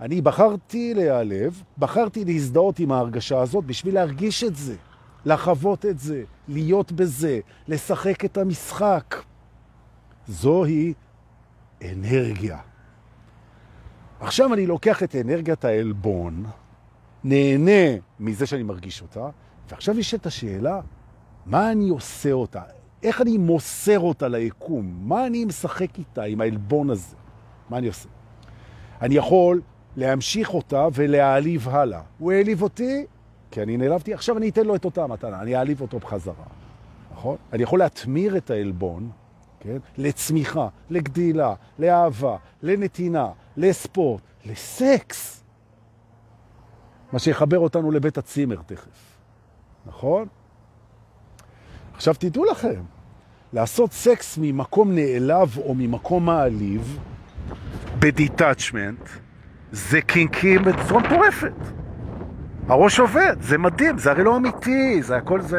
[0.00, 4.76] אני בחרתי להיעלב, בחרתי להזדהות עם ההרגשה הזאת בשביל להרגיש את זה.
[5.24, 9.16] לחוות את זה, להיות בזה, לשחק את המשחק.
[10.26, 10.94] זוהי
[11.92, 12.58] אנרגיה.
[14.20, 16.44] עכשיו אני לוקח את אנרגיית העלבון,
[17.24, 19.28] נהנה מזה שאני מרגיש אותה,
[19.72, 20.80] ועכשיו יש את השאלה,
[21.46, 22.62] מה אני עושה אותה?
[23.02, 24.94] איך אני מוסר אותה ליקום?
[25.02, 27.16] מה אני משחק איתה עם העלבון הזה?
[27.70, 28.08] מה אני עושה?
[29.02, 29.60] אני יכול
[29.96, 32.00] להמשיך אותה ולהעליב הלאה.
[32.18, 33.06] הוא העליב אותי,
[33.50, 36.44] כי אני נעלבתי, עכשיו אני אתן לו את אותה מתנה, אני אעליב אותו בחזרה.
[37.12, 37.36] נכון?
[37.52, 39.10] אני יכול להתמיר את העלבון,
[39.60, 39.78] כן?
[39.98, 45.44] לצמיחה, לגדילה, לאהבה, לנתינה, לספורט, לסקס.
[47.12, 49.01] מה שיחבר אותנו לבית הצימר תכף.
[49.86, 50.28] נכון?
[51.94, 52.82] עכשיו תדעו לכם,
[53.52, 56.98] לעשות סקס ממקום נעלב או ממקום מעליב,
[57.98, 59.08] בדיטאצ'מנט,
[59.72, 61.52] זה קינקים בצורה מטורפת.
[62.68, 65.58] הראש עובד, זה מדהים, זה הרי לא אמיתי, זה הכל, זה,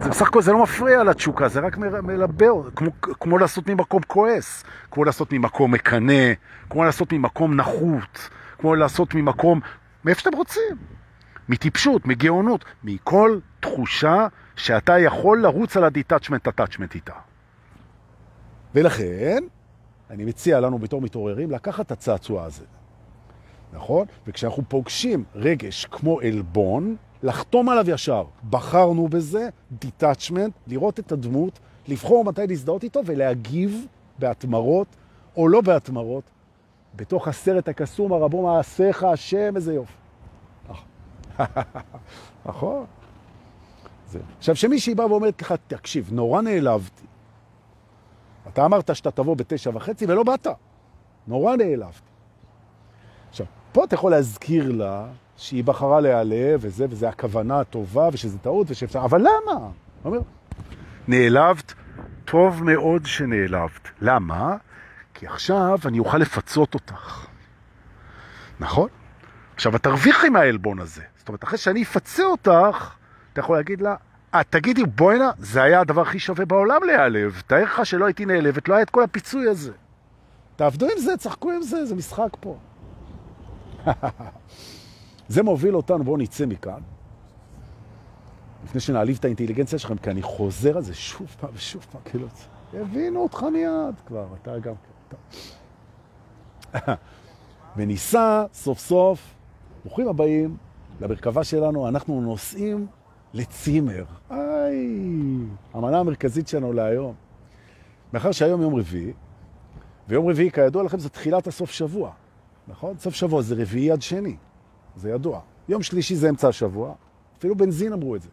[0.00, 4.64] זה בסך הכל, זה לא מפריע לתשוקה, זה רק מלבר, כמו, כמו לעשות ממקום כועס,
[4.90, 6.32] כמו לעשות ממקום מקנה,
[6.70, 9.60] כמו לעשות ממקום נחות, כמו לעשות ממקום,
[10.04, 10.76] מאיפה שאתם רוצים,
[11.48, 17.12] מטיפשות, מגאונות, מכל תחושה שאתה יכול לרוץ על ה detachment, attachment איתה.
[18.74, 19.44] ולכן,
[20.10, 22.64] אני מציע לנו בתור מתעוררים לקחת את הצעצוע הזה.
[23.72, 24.06] נכון?
[24.26, 28.24] וכשאנחנו פוגשים רגש כמו עלבון, לחתום עליו ישר.
[28.50, 31.58] בחרנו בזה, detachment, לראות את הדמות,
[31.88, 33.86] לבחור מתי להזדהות איתו ולהגיב
[34.18, 34.86] בהתמרות
[35.36, 36.24] או לא בהתמרות,
[36.96, 39.92] בתוך הסרט הקסום הרבו מעשיך השם, איזה יופי.
[42.46, 42.86] נכון.
[44.06, 44.18] זה.
[44.38, 47.06] עכשיו, שמישהי באה ואומרת לך, תקשיב, נורא נעלבתי.
[48.48, 50.46] אתה אמרת שאתה תבוא בתשע וחצי ולא באת.
[51.26, 52.10] נורא נעלבתי.
[53.30, 58.66] עכשיו, פה אתה יכול להזכיר לה שהיא בחרה להיעלב וזה, וזה הכוונה הטובה ושזה טעות
[58.70, 59.54] ושאפשר, אבל למה?
[59.54, 59.70] הוא
[60.04, 60.20] אומר,
[61.08, 61.74] נעלבת,
[62.24, 63.88] טוב מאוד שנעלבת.
[64.00, 64.56] למה?
[65.14, 67.26] כי עכשיו אני אוכל לפצות אותך.
[68.60, 68.88] נכון?
[69.54, 71.02] עכשיו, את תרוויחי מהעלבון הזה.
[71.28, 72.94] זאת אומרת, אחרי שאני אפצה אותך,
[73.32, 73.96] אתה יכול להגיד לה,
[74.34, 77.42] אה, תגידי, בואי הנה, זה היה הדבר הכי שווה בעולם להיעלב.
[77.46, 79.72] תאר לך שלא הייתי נעלבת, לא היה את כל הפיצוי הזה.
[80.56, 82.58] תעבדו עם זה, צחקו עם זה, זה משחק פה.
[85.28, 86.80] זה מוביל אותנו, בואו נצא מכאן.
[88.64, 92.26] לפני שנעליב את האינטליגנציה שלכם, כי אני חוזר על זה שוב פעם ושוב פעם, כאילו,
[92.74, 94.74] הבינו אותך מיד כבר, אתה גם
[95.10, 96.78] כן.
[97.76, 99.34] וניסה סוף סוף,
[99.84, 100.56] ברוכים הבאים
[101.00, 102.86] למרכבה שלנו, אנחנו נוסעים
[103.34, 104.04] לצימר.
[104.30, 104.98] איי,
[105.74, 107.14] המנה המרכזית שלנו להיום.
[108.12, 109.12] מאחר שהיום יום רביעי,
[110.08, 112.10] ויום רביעי, כידוע לכם, זה תחילת הסוף שבוע,
[112.68, 112.98] נכון?
[112.98, 114.36] סוף שבוע זה רביעי עד שני,
[114.96, 115.40] זה ידוע.
[115.68, 116.94] יום שלישי זה אמצע השבוע,
[117.38, 118.28] אפילו בנזין אמרו את זה.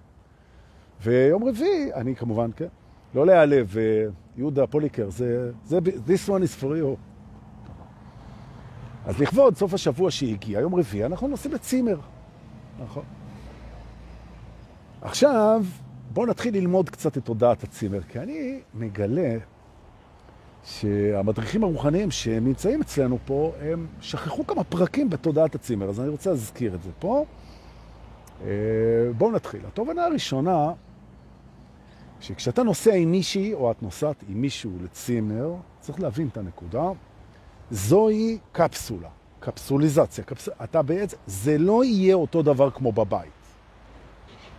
[1.02, 2.68] ויום רביעי, אני כמובן, כן,
[3.16, 3.76] לא להיעלב,
[4.38, 6.98] יהודה פוליקר, זה, זה, this one is for you.
[9.06, 11.98] אז לכבוד סוף השבוע שהגיע, יום רביעי, אנחנו נוסעים לצימר.
[12.80, 13.04] נכון.
[15.02, 15.64] עכשיו,
[16.14, 19.38] בואו נתחיל ללמוד קצת את תודעת הצימר, כי אני מגלה
[20.64, 26.76] שהמדריכים הרוחניים שנמצאים אצלנו פה, הם שכחו כמה פרקים בתודעת הצימר, אז אני רוצה להזכיר
[26.76, 27.26] את זה פה.
[28.44, 28.48] אה,
[29.18, 29.66] בואו נתחיל.
[29.68, 30.72] התובנה הראשונה,
[32.20, 36.90] שכשאתה נוסע עם מישהי, או את נוסעת עם מישהו לצימר, צריך להבין את הנקודה,
[37.72, 39.10] זוהי קפסולה,
[39.46, 40.24] קפסוליזציה.
[40.24, 40.50] קפס...
[40.64, 43.32] אתה בעצם, זה לא יהיה אותו דבר כמו בבית.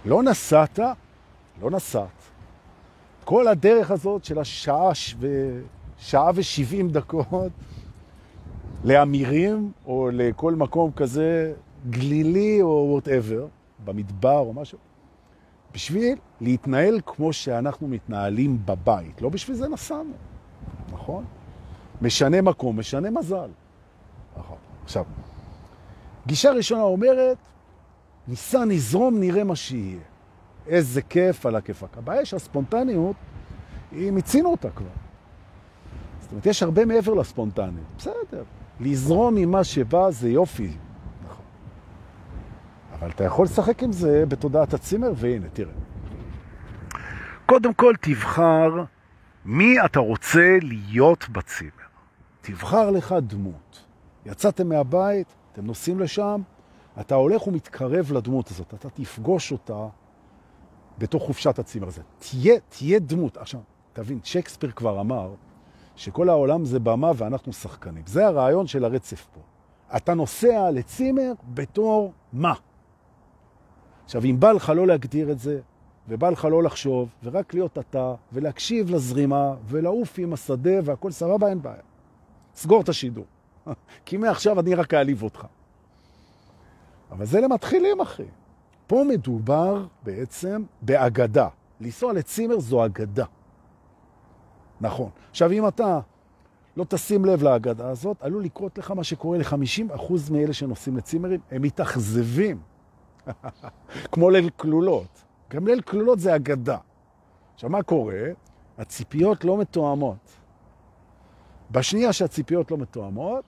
[0.05, 0.79] לא נסעת,
[1.61, 2.09] לא נסעת.
[3.25, 5.27] כל הדרך הזאת של השעה ו...
[5.99, 7.53] שעה ושבעים דקות
[8.85, 11.55] לאמירים או לכל מקום כזה
[11.91, 13.43] גלילי או whatever,
[13.85, 14.79] במדבר או משהו,
[15.75, 19.23] בשביל להתנהל כמו שאנחנו מתנהלים בבית.
[19.23, 20.13] לא בשביל זה נסענו,
[20.93, 21.25] נכון?
[22.03, 23.51] משנה מקום, משנה מזל.
[24.39, 24.66] נכון.
[24.87, 25.05] עכשיו,
[26.27, 27.37] גישה ראשונה אומרת,
[28.29, 30.01] ניסה, נזרום, נראה מה שיהיה.
[30.67, 31.99] איזה כיף על הכיפק.
[31.99, 33.17] הבעיה שהספונטניות,
[33.93, 34.87] היא מיצינו אותה כבר.
[36.21, 37.87] זאת אומרת, יש הרבה מעבר לספונטניות.
[37.99, 38.45] בסדר,
[38.81, 40.73] לזרום עם מה שבא זה יופי.
[41.25, 41.45] נכון.
[42.93, 45.73] אבל אתה יכול לשחק עם זה בתודעת הצימר, והנה, תראה.
[47.47, 48.85] קודם כל תבחר
[49.45, 51.71] מי אתה רוצה להיות בצימר.
[52.41, 53.86] תבחר לך דמות.
[54.27, 56.43] יצאתם מהבית, אתם נוסעים לשם,
[57.01, 59.89] אתה הולך ומתקרב לדמות הזאת, אתה תפגוש אותה
[60.99, 62.03] בתוך חופשת הצימר הזה.
[62.19, 63.37] תהיה, תהיה דמות.
[63.37, 63.61] עכשיו,
[63.93, 65.35] תבין, שייקספיר כבר אמר
[65.97, 68.03] שכל העולם זה במה ואנחנו שחקנים.
[68.07, 69.41] זה הרעיון של הרצף פה.
[69.97, 72.55] אתה נוסע לצימר בתור מה?
[74.05, 75.61] עכשיו, אם בא לך לא להגדיר את זה,
[76.09, 81.63] ובא לך לא לחשוב, ורק להיות אתה, ולהקשיב לזרימה, ולעוף עם השדה, והכל סבבה, אין
[81.63, 81.83] בעיה.
[82.55, 83.25] סגור את השידור.
[84.07, 85.47] כי מעכשיו אני רק אעליב אותך.
[87.11, 88.25] אבל זה למתחילים, אחי.
[88.87, 91.49] פה מדובר בעצם באגדה.
[91.81, 93.25] לנסוע לצימר זו אגדה.
[94.81, 95.11] נכון.
[95.31, 96.01] עכשיו, אם אתה
[96.77, 101.63] לא תשים לב לאגדה הזאת, עלול לקרות לך מה שקורה ל-50% מאלה שנוסעים לצימרים, הם
[101.63, 102.61] מתאכזבים.
[104.13, 105.25] כמו ליל כלולות.
[105.51, 106.79] גם ליל כלולות זה אגדה.
[107.55, 108.23] עכשיו, מה קורה?
[108.79, 110.37] הציפיות לא מתואמות.
[111.71, 113.45] בשנייה שהציפיות לא מתואמות,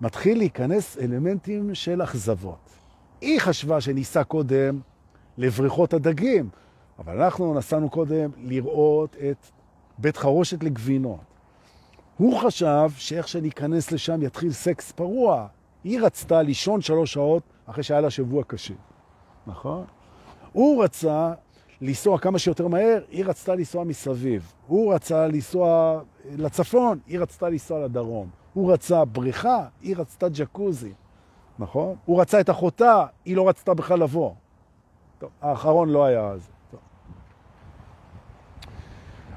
[0.00, 2.70] מתחיל להיכנס אלמנטים של אכזבות.
[3.20, 4.80] היא חשבה שניסה קודם
[5.38, 6.48] לבריכות הדגים,
[6.98, 9.46] אבל אנחנו נסענו קודם לראות את
[9.98, 11.20] בית חרושת לגבינות.
[12.16, 15.46] הוא חשב שאיך שניכנס לשם יתחיל סקס פרוע.
[15.84, 18.74] היא רצתה לישון שלוש שעות אחרי שהיה לה שבוע קשה.
[19.46, 19.84] נכון?
[20.52, 21.32] הוא רצה
[21.80, 24.52] לנסוע כמה שיותר מהר, היא רצתה לנסוע מסביב.
[24.66, 26.00] הוא רצה לנסוע
[26.36, 28.39] לצפון, היא רצתה לנסוע לדרום.
[28.52, 30.92] הוא רצה בריכה, היא רצתה ג'קוזי.
[31.58, 31.96] נכון?
[32.04, 34.34] הוא רצה את אחותה, היא לא רצתה בכלל לבוא.
[35.18, 36.48] טוב, האחרון לא היה אז.
[36.70, 36.80] טוב.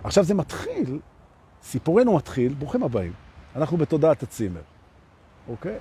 [0.03, 0.99] עכשיו זה מתחיל,
[1.64, 3.14] סיפורנו מתחיל, ברוכים הבאים,
[3.55, 4.61] אנחנו בתודעת הצימר,
[5.47, 5.78] אוקיי?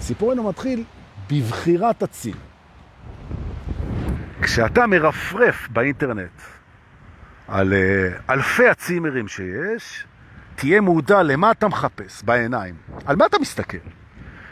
[0.00, 0.84] סיפורנו מתחיל
[1.30, 2.38] בבחירת הצימר.
[4.42, 6.40] כשאתה מרפרף באינטרנט
[7.48, 10.06] על uh, אלפי הצימרים שיש,
[10.60, 13.78] תהיה מודע למה אתה מחפש בעיניים, על מה אתה מסתכל.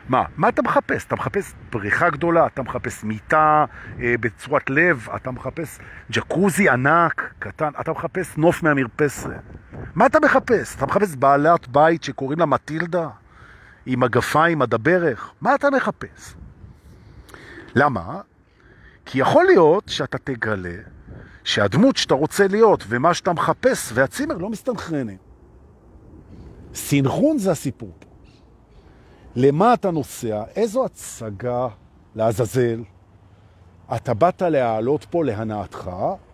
[0.08, 0.24] מה?
[0.36, 1.04] מה אתה מחפש?
[1.06, 3.64] אתה מחפש בריכה גדולה, אתה מחפש מיטה
[4.00, 5.78] אה, בצורת לב, אתה מחפש
[6.10, 9.30] ג'קוזי ענק, קטן, אתה מחפש נוף מהמרפסת.
[9.94, 10.76] מה אתה מחפש?
[10.76, 13.08] אתה מחפש בעלת בית שקוראים לה מטילדה?
[13.86, 15.30] עם הגפיים עד הברך?
[15.40, 16.34] מה אתה מחפש?
[17.74, 18.20] למה?
[19.06, 20.78] כי יכול להיות שאתה תגלה
[21.44, 25.27] שהדמות שאתה רוצה להיות ומה שאתה מחפש והצימר לא מסתנכרנים.
[26.78, 27.90] סינכרון זה הסיפור.
[29.36, 30.42] למה אתה נוסע?
[30.56, 31.68] איזו הצגה
[32.14, 32.82] לעזאזל
[33.96, 35.90] אתה באת להעלות פה להנאתך,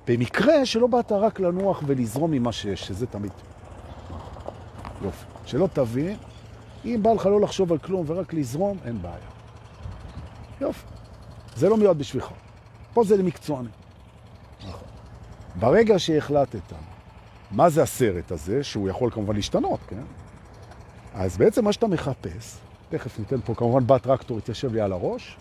[0.06, 3.32] במקרה שלא באת רק לנוח ולזרום ממה שיש, שזה תמיד.
[5.02, 5.24] יופי.
[5.46, 6.16] שלא תבין,
[6.84, 9.16] אם בא לך לא לחשוב על כלום ורק לזרום, אין בעיה.
[10.60, 10.86] יופי.
[11.56, 12.28] זה לא מיועד בשבילך.
[12.94, 13.68] פה זה למקצועני.
[14.60, 14.88] נכון.
[15.54, 16.72] ברגע שהחלטת
[17.50, 20.02] מה זה הסרט הזה, שהוא יכול כמובן להשתנות, כן?
[21.14, 22.56] אז בעצם מה שאתה מחפש,
[22.88, 25.36] תכף ניתן פה, כמובן בת טרקטור יתיישב לי על הראש,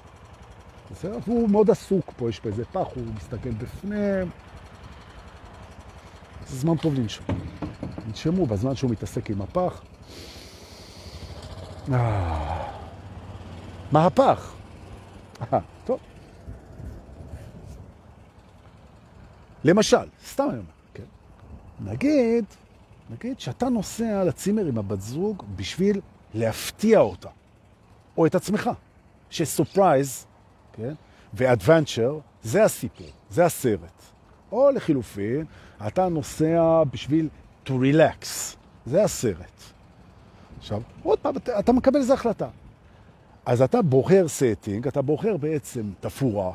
[0.92, 1.18] בסדר?
[1.28, 4.30] והוא מאוד עסוק פה, יש פה איזה פח, הוא מסתכל בפנים.
[6.48, 7.26] זה זמן טוב לנשום.
[8.12, 9.82] נשמו בזמן שהוא מתעסק עם הפח.
[11.94, 12.70] אה,
[13.92, 14.54] מהפך.
[15.54, 16.00] אה, טוב.
[19.64, 21.04] למשל, סתם אני אומר, כן?
[21.80, 22.46] נגיד,
[23.10, 26.02] נגיד שאתה נוסע לצימר עם הבת זוג בשביל
[26.34, 27.30] להפתיע אותה,
[28.18, 28.70] או את עצמך,
[29.30, 30.26] surprise,
[30.74, 30.94] כן?
[31.34, 34.04] ו adventure, זה הסיפור, זה הסרט.
[34.52, 35.46] או לחילופין,
[35.88, 37.30] אתה נוסע בשביל
[37.66, 38.26] to relax,
[38.86, 39.62] זה הסרט.
[40.60, 42.48] עכשיו, עוד פעם, אתה, אתה מקבל איזו החלטה.
[43.46, 46.52] אז אתה בוחר setting, אתה בוחר בעצם תפאורה,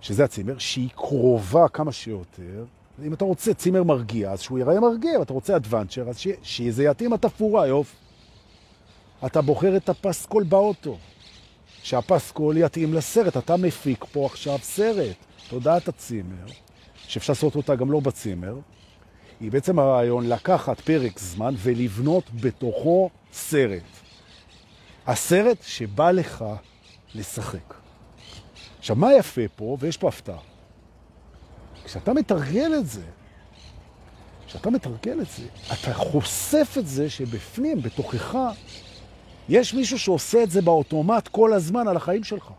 [0.00, 2.64] שזה הצימר, שהיא קרובה כמה שיותר.
[3.04, 7.12] אם אתה רוצה צימר מרגיע, אז שהוא ייראה מרגיע, ואתה רוצה adventure, אז שזה יתאים
[7.12, 7.96] התפורה, יופי.
[9.26, 10.98] אתה בוחר את הפסקול באוטו,
[11.82, 13.36] שהפסקול יתאים לסרט.
[13.36, 15.16] אתה מפיק פה עכשיו סרט,
[15.48, 16.46] תודעת הצימר,
[17.08, 18.54] שאפשר לעשות אותה גם לא בצימר.
[19.40, 23.82] היא בעצם הרעיון לקחת פרק זמן ולבנות בתוכו סרט.
[25.06, 26.44] הסרט שבא לך
[27.14, 27.74] לשחק.
[28.78, 30.38] עכשיו, מה יפה פה, ויש פה הפתעה,
[31.86, 33.02] כשאתה מתרגל את זה,
[34.46, 38.38] כשאתה מתרגל את זה, אתה חושף את זה שבפנים, בתוכך,
[39.48, 42.50] יש מישהו שעושה את זה באוטומט כל הזמן על החיים שלך.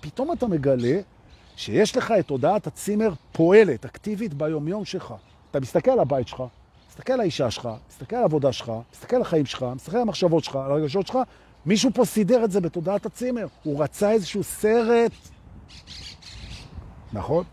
[0.00, 1.00] פתאום אתה מגלה
[1.56, 5.14] שיש לך את הודעת הצימר פועלת, אקטיבית ביומיום שלך.
[5.50, 6.42] אתה מסתכל על הבית שלך,
[6.90, 10.44] מסתכל על האישה שלך, מסתכל על העבודה שלך, מסתכל על החיים שלך, מסתכל על המחשבות
[10.44, 11.18] שלך, על הרגשות שלך,
[11.66, 13.46] מישהו פה סידר את זה בתודעת הצימר.
[13.62, 15.12] הוא רצה איזשהו סרט,
[17.12, 17.44] נכון?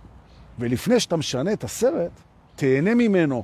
[0.60, 2.12] ולפני שאתה משנה את הסרט,
[2.55, 3.43] תהנה ממנו.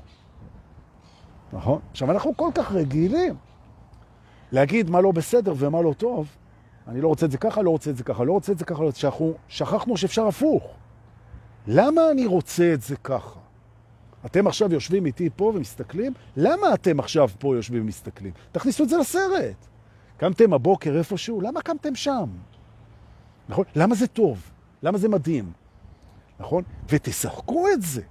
[1.54, 1.80] נכון?
[1.92, 3.36] עכשיו, אנחנו כל כך רגילים
[4.52, 6.28] להגיד מה לא בסדר ומה לא טוב.
[6.88, 8.66] אני לא רוצה את זה ככה, לא רוצה את זה ככה, לא רוצה את זה
[8.66, 8.92] ככה, לא.
[8.92, 10.64] שאנחנו שכחנו שאפשר הפוך.
[11.68, 13.40] למה אני רוצה את זה ככה?
[14.26, 18.32] אתם עכשיו יושבים איתי פה ומסתכלים, למה אתם עכשיו פה יושבים ומסתכלים?
[18.52, 19.68] תכניסו את זה לסרט.
[20.18, 22.30] קמתם הבוקר איפשהו, למה קמתם שם?
[23.50, 23.66] נכון?
[23.76, 24.52] למה זה טוב?
[24.84, 25.52] למה זה מדהים?
[26.40, 26.64] נכון?
[26.90, 28.02] ותשחקו את זה.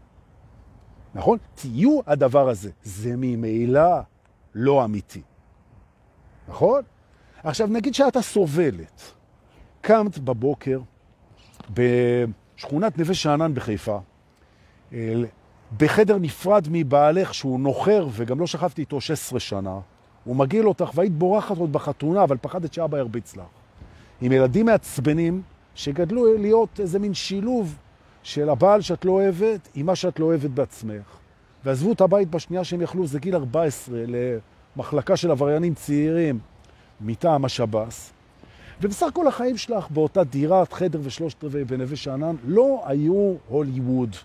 [1.14, 1.39] נכון?
[1.55, 2.70] תהיו הדבר הזה.
[2.83, 4.01] זה ממילא
[4.55, 5.22] לא אמיתי.
[6.49, 6.83] נכון?
[7.45, 9.12] עכשיו, נגיד שאתה סובלת.
[9.81, 10.81] קמת בבוקר
[11.70, 13.99] בשכונת נווה שאנן בחיפה,
[15.79, 19.81] בחדר נפרד מבעלך שהוא נוחר וגם לא שכבתי איתו 16 שנה.
[20.25, 23.45] הוא מגיל אותך והיית בורחת עוד בחתונה, אבל פחדת שאבא ירביץ לך.
[24.20, 25.43] עם ילדים מעצבנים
[25.75, 27.79] שגדלו להיות איזה מין שילוב
[28.25, 31.18] של הבעל שאת לא אוהבת עם מה שאת לא אוהבת בעצמך.
[31.64, 33.99] ועזבו את הבית בשנייה שהם יכלו, זה גיל 14,
[34.77, 36.39] למחלקה של עבריינים צעירים
[37.01, 38.12] מטעם השב"ס.
[38.81, 44.16] ובסך הכל החיים שלך באותה דירת חדר ושלושת רבעי בנווה שאנן לא היו הוליווד.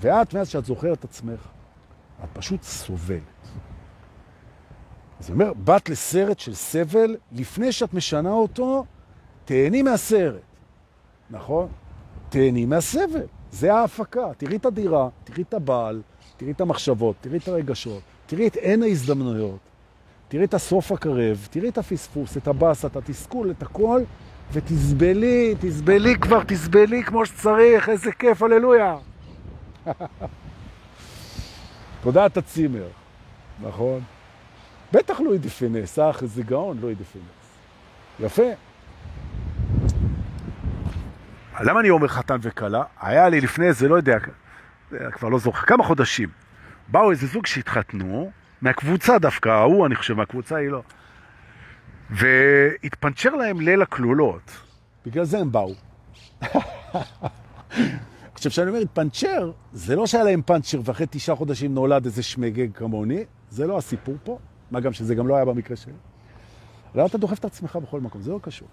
[0.00, 1.40] ואת, מאז שאת זוכרת את עצמך,
[2.24, 3.20] את פשוט סובלת.
[5.20, 8.84] אז אומר, באת לסרט של סבל, לפני שאת משנה אותו,
[9.44, 10.40] תהני מהסרט.
[11.30, 11.68] נכון?
[12.32, 13.26] תהני מהסבל.
[13.50, 14.26] זה ההפקה.
[14.36, 16.02] תראי את הדירה, תראי את הבעל,
[16.36, 19.58] תראי את המחשבות, תראי את הרגשות, תראי את עין ההזדמנויות,
[20.28, 24.02] תראי את הסוף הקרב, תראי את הפספוס, את הבאס, את התסכול, את הכל,
[24.52, 28.96] ותסבלי, תסבלי כבר, תסבלי כמו שצריך, איזה כיף, הללויה.
[32.02, 32.88] תודעת הצימר,
[33.62, 34.00] נכון?
[34.92, 37.04] בטח לואי דה פינס, אח, איזה גאון לואי דה.
[38.20, 38.71] יפה.
[41.60, 42.82] למה אני אומר חתן וקלה?
[43.00, 44.16] היה לי לפני איזה, לא יודע,
[45.12, 46.28] כבר לא זוכר, כמה חודשים.
[46.88, 48.30] באו איזה זוג שהתחתנו,
[48.62, 50.82] מהקבוצה דווקא, ההוא אני חושב, מהקבוצה היא לא.
[52.10, 54.50] והתפנצ'ר להם ליל הכלולות.
[55.06, 55.74] בגלל זה הם באו.
[58.34, 62.68] עכשיו, כשאני אומר התפנצ'ר, זה לא שהיה להם פנצ'ר ואחרי תשעה חודשים נולד איזה שמגג
[62.74, 64.38] כמוני, זה לא הסיפור פה,
[64.70, 65.92] מה גם שזה גם לא היה במקרה שלי.
[66.94, 68.22] למה אתה דוחף את עצמך בכל מקום?
[68.22, 68.68] זה לא קשור.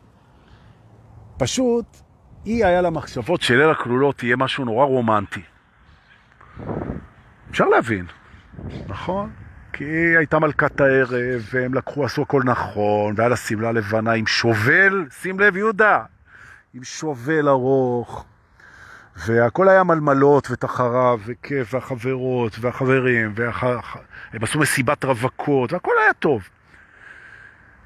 [1.38, 1.86] פשוט,
[2.46, 5.42] היא היה לה מחשבות של ליל הכלולות יהיה משהו נורא רומנטי.
[7.52, 8.06] אפשר להבין,
[8.88, 9.30] נכון?
[9.74, 14.28] כי היא הייתה מלכת הערב, והם לקחו, עשו הכל נכון, והיה לה סמלה לבנה עם
[14.28, 16.04] שובל, שים לב יהודה,
[16.74, 18.26] עם שובל ארוך,
[19.16, 23.98] והכל היה מלמלות ותחרה וכיף, והחברות והחברים, והח...
[24.34, 26.50] הם עשו מסיבת רווקות, והכל היה טוב.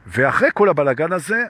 [0.07, 1.43] ואחרי כל הבלגן הזה,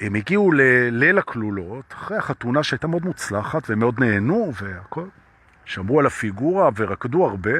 [0.00, 5.06] הם הגיעו לליל הכלולות, אחרי החתונה שהייתה מאוד מוצלחת, והם מאוד נהנו והכל.
[5.64, 7.52] שמרו על הפיגורה ורקדו הרבה,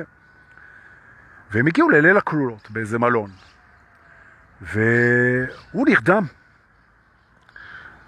[1.51, 3.31] והם הגיעו לליל הכלולות באיזה מלון.
[4.61, 6.25] והוא נרדם.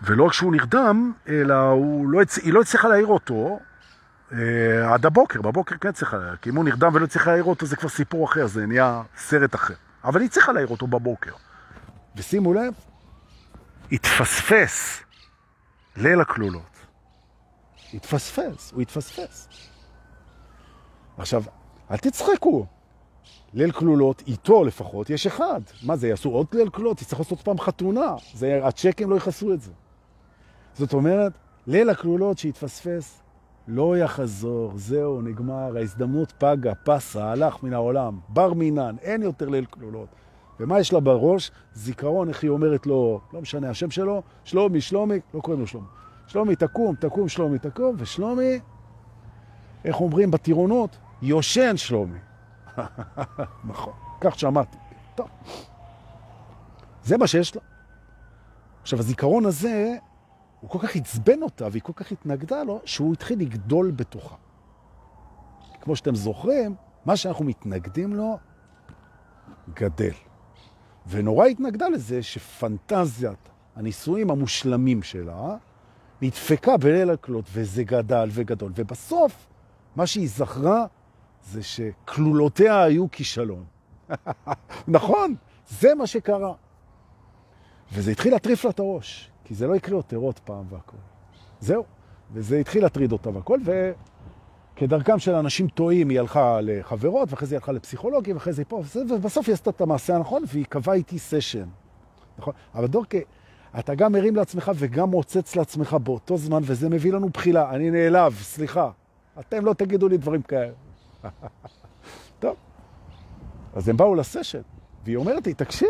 [0.03, 2.39] ולא רק שהוא נרדם, אלא הוא לא, הצ...
[2.39, 3.61] היא לא הצליחה להעיר אותו
[4.33, 5.43] אה, עד הבוקר.
[5.43, 8.25] בבוקר כן צריכה להעיר, כי אם הוא נרדם ולא צריכה להעיר אותו זה כבר סיפור
[8.25, 9.75] אחר, זה נהיה סרט אחר.
[10.05, 11.33] אבל היא צריכה להעיר אותו בבוקר.
[12.17, 12.75] ושימו לב,
[13.93, 15.01] התפספס
[15.97, 16.63] ליל הכלולות.
[17.95, 19.49] התפספס, הוא התפספס.
[21.19, 21.43] עכשיו,
[21.91, 22.67] אל תצחקו.
[23.55, 25.61] ליל כלולות, איתו לפחות, יש אחד.
[25.83, 27.03] מה זה, יעשו עוד ליל כלולות?
[27.03, 28.15] יצטרך לעשות פעם חתונה.
[28.35, 29.73] זה, הצ'קים לא יכסו את זה.
[30.75, 31.33] זאת אומרת,
[31.67, 33.23] ליל הכלולות שהתפספס
[33.69, 39.65] לא יחזור, זהו, נגמר, ההזדמנות פגה, פסה, הלך מן העולם, בר מינן, אין יותר ליל
[39.65, 40.09] כלולות.
[40.61, 41.51] ומה יש לה בראש?
[41.75, 45.87] זיכרון, איך היא אומרת לו, לא משנה, השם שלו, שלומי, שלומי, לא קוראים לו שלומי.
[46.27, 48.61] שלומי, תקום, תקום, שלומי, תקום, ושלומי,
[49.85, 50.97] איך אומרים בטירונות?
[51.23, 52.19] יושן שלומי.
[53.71, 54.77] נכון, כך שמעתי.
[55.15, 55.29] טוב.
[57.05, 57.63] זה מה שיש לה.
[58.83, 59.97] עכשיו, הזיכרון הזה,
[60.61, 64.35] הוא כל כך עצבן אותה, והיא כל כך התנגדה לו, שהוא התחיל לגדול בתוכה.
[65.81, 66.75] כמו שאתם זוכרים,
[67.05, 68.39] מה שאנחנו מתנגדים לו,
[69.75, 70.13] גדל.
[71.07, 75.57] ונורא התנגדה לזה שפנטזיית הניסויים המושלמים שלה
[76.23, 78.73] נדפקה בליל הכלות, וזה גדל וגדול.
[78.75, 79.47] ובסוף,
[79.97, 80.87] מה שהיא זכרה
[81.45, 83.65] זה שכלולותיה היו כישלון.
[84.89, 85.35] נכון,
[85.69, 86.53] זה מה שקרה.
[87.93, 90.97] וזה התחיל להטריף לה את הראש, כי זה לא יקרה יותר עוד פעם והכל.
[91.61, 91.85] זהו,
[92.33, 93.59] וזה התחיל להטריד אותה והכל,
[94.75, 98.83] וכדרכם של אנשים טועים, היא הלכה לחברות, ואחרי זה היא הלכה לפסיכולוגים, ואחרי זה פה,
[99.09, 101.69] ובסוף היא עשתה את המעשה הנכון, והיא קבעה איתי סשן.
[102.39, 102.55] נכון?
[102.75, 103.19] אבל דורקה,
[103.79, 107.71] אתה גם מרים לעצמך וגם מוצץ לעצמך באותו זמן, וזה מביא לנו בחילה.
[107.71, 108.91] אני נעלב, סליחה.
[109.41, 110.73] אתם לא תגידו לי דברים כאלה.
[112.41, 112.57] טוב.
[113.75, 114.61] אז הם באו לסשן,
[115.05, 115.89] והיא אומרת לי, תקשיב,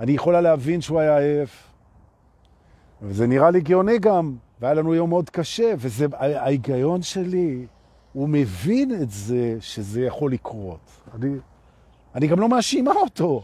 [0.00, 1.72] אני יכולה להבין שהוא היה עייף,
[3.02, 7.66] וזה נראה לי גאוני גם, והיה לנו יום מאוד קשה, וזה ההיגיון שלי,
[8.12, 10.90] הוא מבין את זה שזה יכול לקרות.
[11.14, 11.28] אני,
[12.14, 13.42] אני גם לא מאשימה אותו.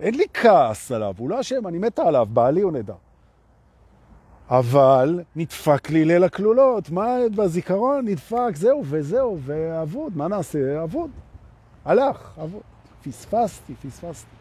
[0.00, 2.94] אין לי כעס עליו, הוא לא אשם, אני מתה עליו, בעלי הוא נדע.
[4.50, 8.04] אבל נדפק לי ליל הכלולות, מה בזיכרון?
[8.04, 10.82] נדפק, זהו וזהו, ואבוד, מה נעשה?
[10.82, 11.10] אבוד.
[11.84, 12.62] הלך, אבוד.
[13.04, 14.36] פספסתי, פספסתי.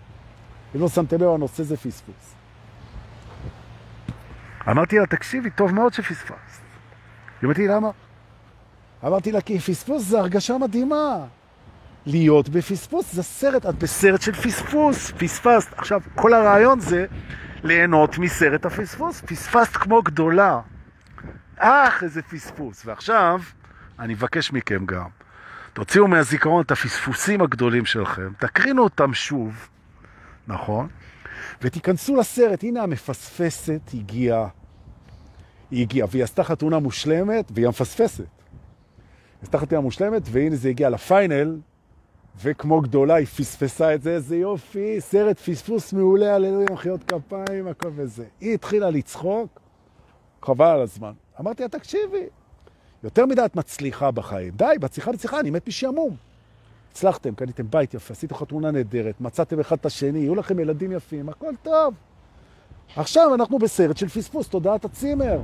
[0.76, 2.39] אם לא שמתם לב, הנושא זה פספוס.
[4.68, 6.62] אמרתי לה, תקשיבי, טוב מאוד שפספסת.
[7.42, 7.90] היא אמרתי, למה?
[9.06, 11.26] אמרתי לה, כי פספוס זה הרגשה מדהימה.
[12.06, 15.74] להיות בפספוס זה סרט, את בסרט של פספוס, פספסת.
[15.78, 17.06] עכשיו, כל הרעיון זה
[17.64, 19.22] ליהנות מסרט הפספוס.
[19.22, 20.60] פספסת כמו גדולה.
[21.58, 22.86] אך, איזה פספוס.
[22.86, 23.42] ועכשיו,
[24.00, 25.08] אני מבקש מכם גם,
[25.74, 29.70] תוציאו מהזיכרון את הפספוסים הגדולים שלכם, תקרינו אותם שוב,
[30.48, 30.88] נכון?
[31.62, 32.64] ותיכנסו לסרט.
[32.64, 34.48] הנה המפספסת הגיעה.
[35.72, 38.20] היא הגיעה, והיא עשתה חתונה מושלמת, והיא המפספסת.
[38.20, 41.60] היא עשתה חתונה מושלמת, והנה זה הגיע לפיינל,
[42.42, 47.92] וכמו גדולה היא פספסה את זה, איזה יופי, סרט פספוס מעולה, הללויה, מחיאות כפיים, הכל
[47.96, 48.26] וזה.
[48.42, 49.60] היא התחילה לצחוק,
[50.42, 51.12] חבל על הזמן.
[51.40, 52.26] אמרתי לה, תקשיבי,
[53.04, 54.54] יותר מדי את מצליחה בחיים.
[54.56, 56.16] די, בצליחה לצליחה, אני מת משעמום.
[56.92, 61.30] הצלחתם, קניתם בית יפה, עשיתם חתונה נהדרת, מצאתם אחד את השני, יהיו לכם ילדים יפים,
[61.30, 61.94] הכל טוב.
[62.96, 65.40] עכשיו אנחנו בסרט של פספוס, תודעת הצימר.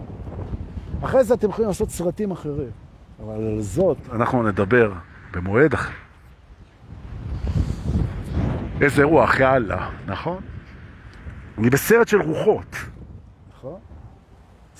[1.02, 2.72] אחרי זה אתם יכולים לעשות סרטים אחרים.
[3.24, 4.93] אבל על זאת אנחנו נדבר
[5.34, 5.91] במועד אחר.
[8.82, 10.43] איזה רוח, יאללה, נכון?
[11.58, 12.76] אני בסרט של רוחות.
[13.58, 13.80] נכון?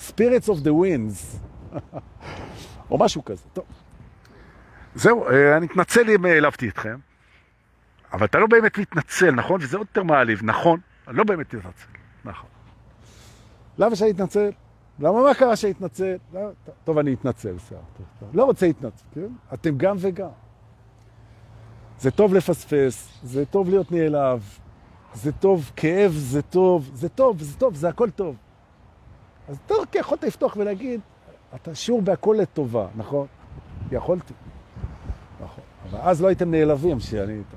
[0.08, 1.38] Spirits of the Winds.
[2.90, 3.42] או משהו כזה.
[3.52, 3.64] טוב.
[4.96, 6.96] זהו, אה, אני אתנצל אם העלבתי אתכם,
[8.12, 9.60] אבל אתה לא באמת מתנצל, נכון?
[9.62, 10.80] וזה עוד יותר מעליב, נכון?
[11.08, 11.86] אני לא באמת אתנצל.
[12.24, 12.48] נכון.
[13.78, 14.50] למה שאני אתנצל?
[14.98, 16.16] למה מה קרה שאני אתנצל?
[16.34, 16.40] לא,
[16.84, 17.78] טוב, אני אתנצל, בסדר.
[18.32, 19.28] לא רוצה להתנצל, כן?
[19.54, 20.28] אתם גם וגם.
[21.98, 24.58] זה טוב לפספס, זה טוב להיות נעלב,
[25.14, 28.36] זה טוב, כאב זה טוב, זה טוב, זה טוב, זה הכל טוב.
[29.48, 31.00] אז אתה יכולת לפתוח ולהגיד,
[31.54, 33.26] אתה שיעור בהכל לטובה, נכון?
[33.92, 34.34] יכולתי.
[35.90, 37.56] אבל אז לא הייתם נעלבים שאני איתה.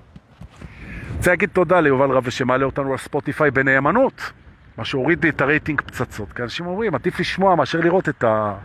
[1.17, 4.32] רוצה להגיד תודה ליובל רב שמעלה אותנו לספוטיפיי בנאמנות,
[4.77, 6.34] מה שהוריד לי את הרייטינג פצצות.
[6.34, 8.55] כי אנשים אומרים, עדיף לשמוע מאשר לראות את, ה...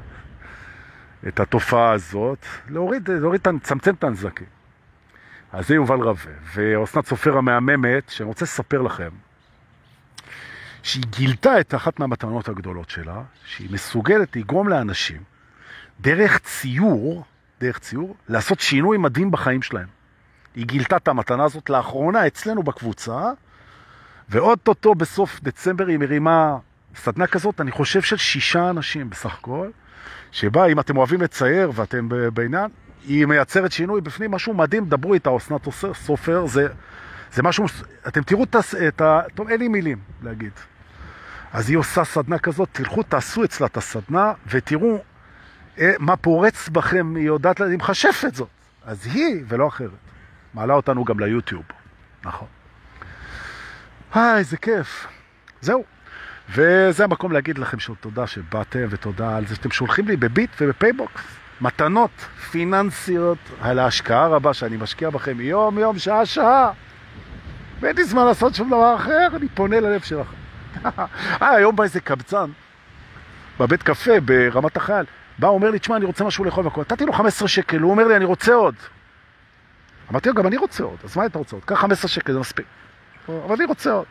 [1.28, 4.46] את התופעה הזאת, להוריד, להוריד, לצמצם את הנזקים.
[5.52, 9.10] אז זה יובל רווה, ואוסנת סופר המהממת, שאני רוצה לספר לכם,
[10.82, 15.22] שהיא גילתה את אחת מהמתנות הגדולות שלה, שהיא מסוגלת לגרום לאנשים,
[16.00, 17.24] דרך ציור,
[17.60, 19.86] דרך ציור, לעשות שינוי מדהים בחיים שלהם.
[20.54, 23.30] היא גילתה את המתנה הזאת לאחרונה אצלנו בקבוצה,
[24.28, 26.56] ועוד טוטו בסוף דצמבר היא מרימה
[26.96, 29.70] סדנה כזאת, אני חושב של שישה אנשים בסך הכל,
[30.32, 32.70] שבה אם אתם אוהבים לצייר ואתם בעניין,
[33.06, 36.66] היא מייצרת שינוי בפנים, משהו מדהים, דברו איתה, אסנת סופר, זה,
[37.32, 37.64] זה משהו,
[38.08, 38.44] אתם תראו
[38.88, 39.20] את ה...
[39.34, 40.52] טוב, אין לי מילים להגיד.
[41.52, 45.02] אז היא עושה סדנה כזאת, תלכו, תעשו אצלה את הסדנה, ותראו
[45.98, 48.48] מה פורץ בכם, היא יודעת, היא מכשפה זאת.
[48.84, 49.90] אז היא, ולא אחרת,
[50.54, 51.62] מעלה אותנו גם ליוטיוב,
[52.24, 52.48] נכון.
[54.16, 55.06] אה, איזה כיף.
[55.60, 55.84] זהו.
[56.50, 61.22] וזה המקום להגיד לכם שוב תודה שבאתם, ותודה על זה שאתם שולחים לי בביט ובפייבוקס
[61.60, 62.10] מתנות
[62.50, 66.72] פיננסיות על ההשקעה הרבה שאני משקיע בכם יום יום, שעה שעה.
[67.80, 70.36] ואין לי זמן לעשות שום דבר אחר, אני פונה ללב שלכם.
[71.42, 72.50] אה, היום בא איזה קבצן
[73.60, 75.06] בבית קפה ברמת החייל.
[75.38, 76.80] בא, אומר לי, תשמע, אני רוצה משהו לאכול והכל.
[76.80, 78.74] נתתי לו 15 שקל, הוא אומר לי, אני רוצה עוד.
[80.10, 80.96] אמרתי לו, גם אני רוצה עוד.
[81.04, 81.64] אז מה אתה רוצה עוד?
[81.64, 82.66] קח 15 שקל, זה מספיק.
[83.28, 84.06] אבל אני רוצה עוד.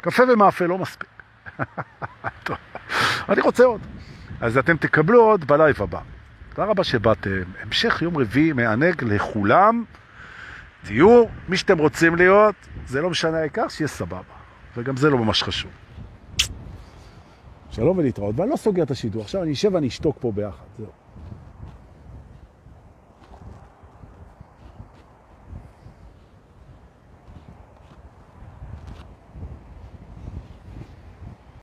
[0.00, 1.08] קפה ומאפה לא מספיק.
[3.28, 3.80] אני רוצה עוד.
[4.40, 6.00] אז אתם תקבלו עוד בלייב הבא.
[6.54, 7.42] תודה רבה שבאתם.
[7.62, 9.84] המשך יום רביעי מענג לכולם.
[10.84, 12.54] תהיו מי שאתם רוצים להיות,
[12.86, 14.18] זה לא משנה העיקר, שיהיה סבבה.
[14.76, 15.70] וגם זה לא ממש חשוב.
[17.74, 21.03] שלום ולהתראות, ואני לא סוגר את השידור, עכשיו אני אשב ואני אשתוק פה ביחד, זהו.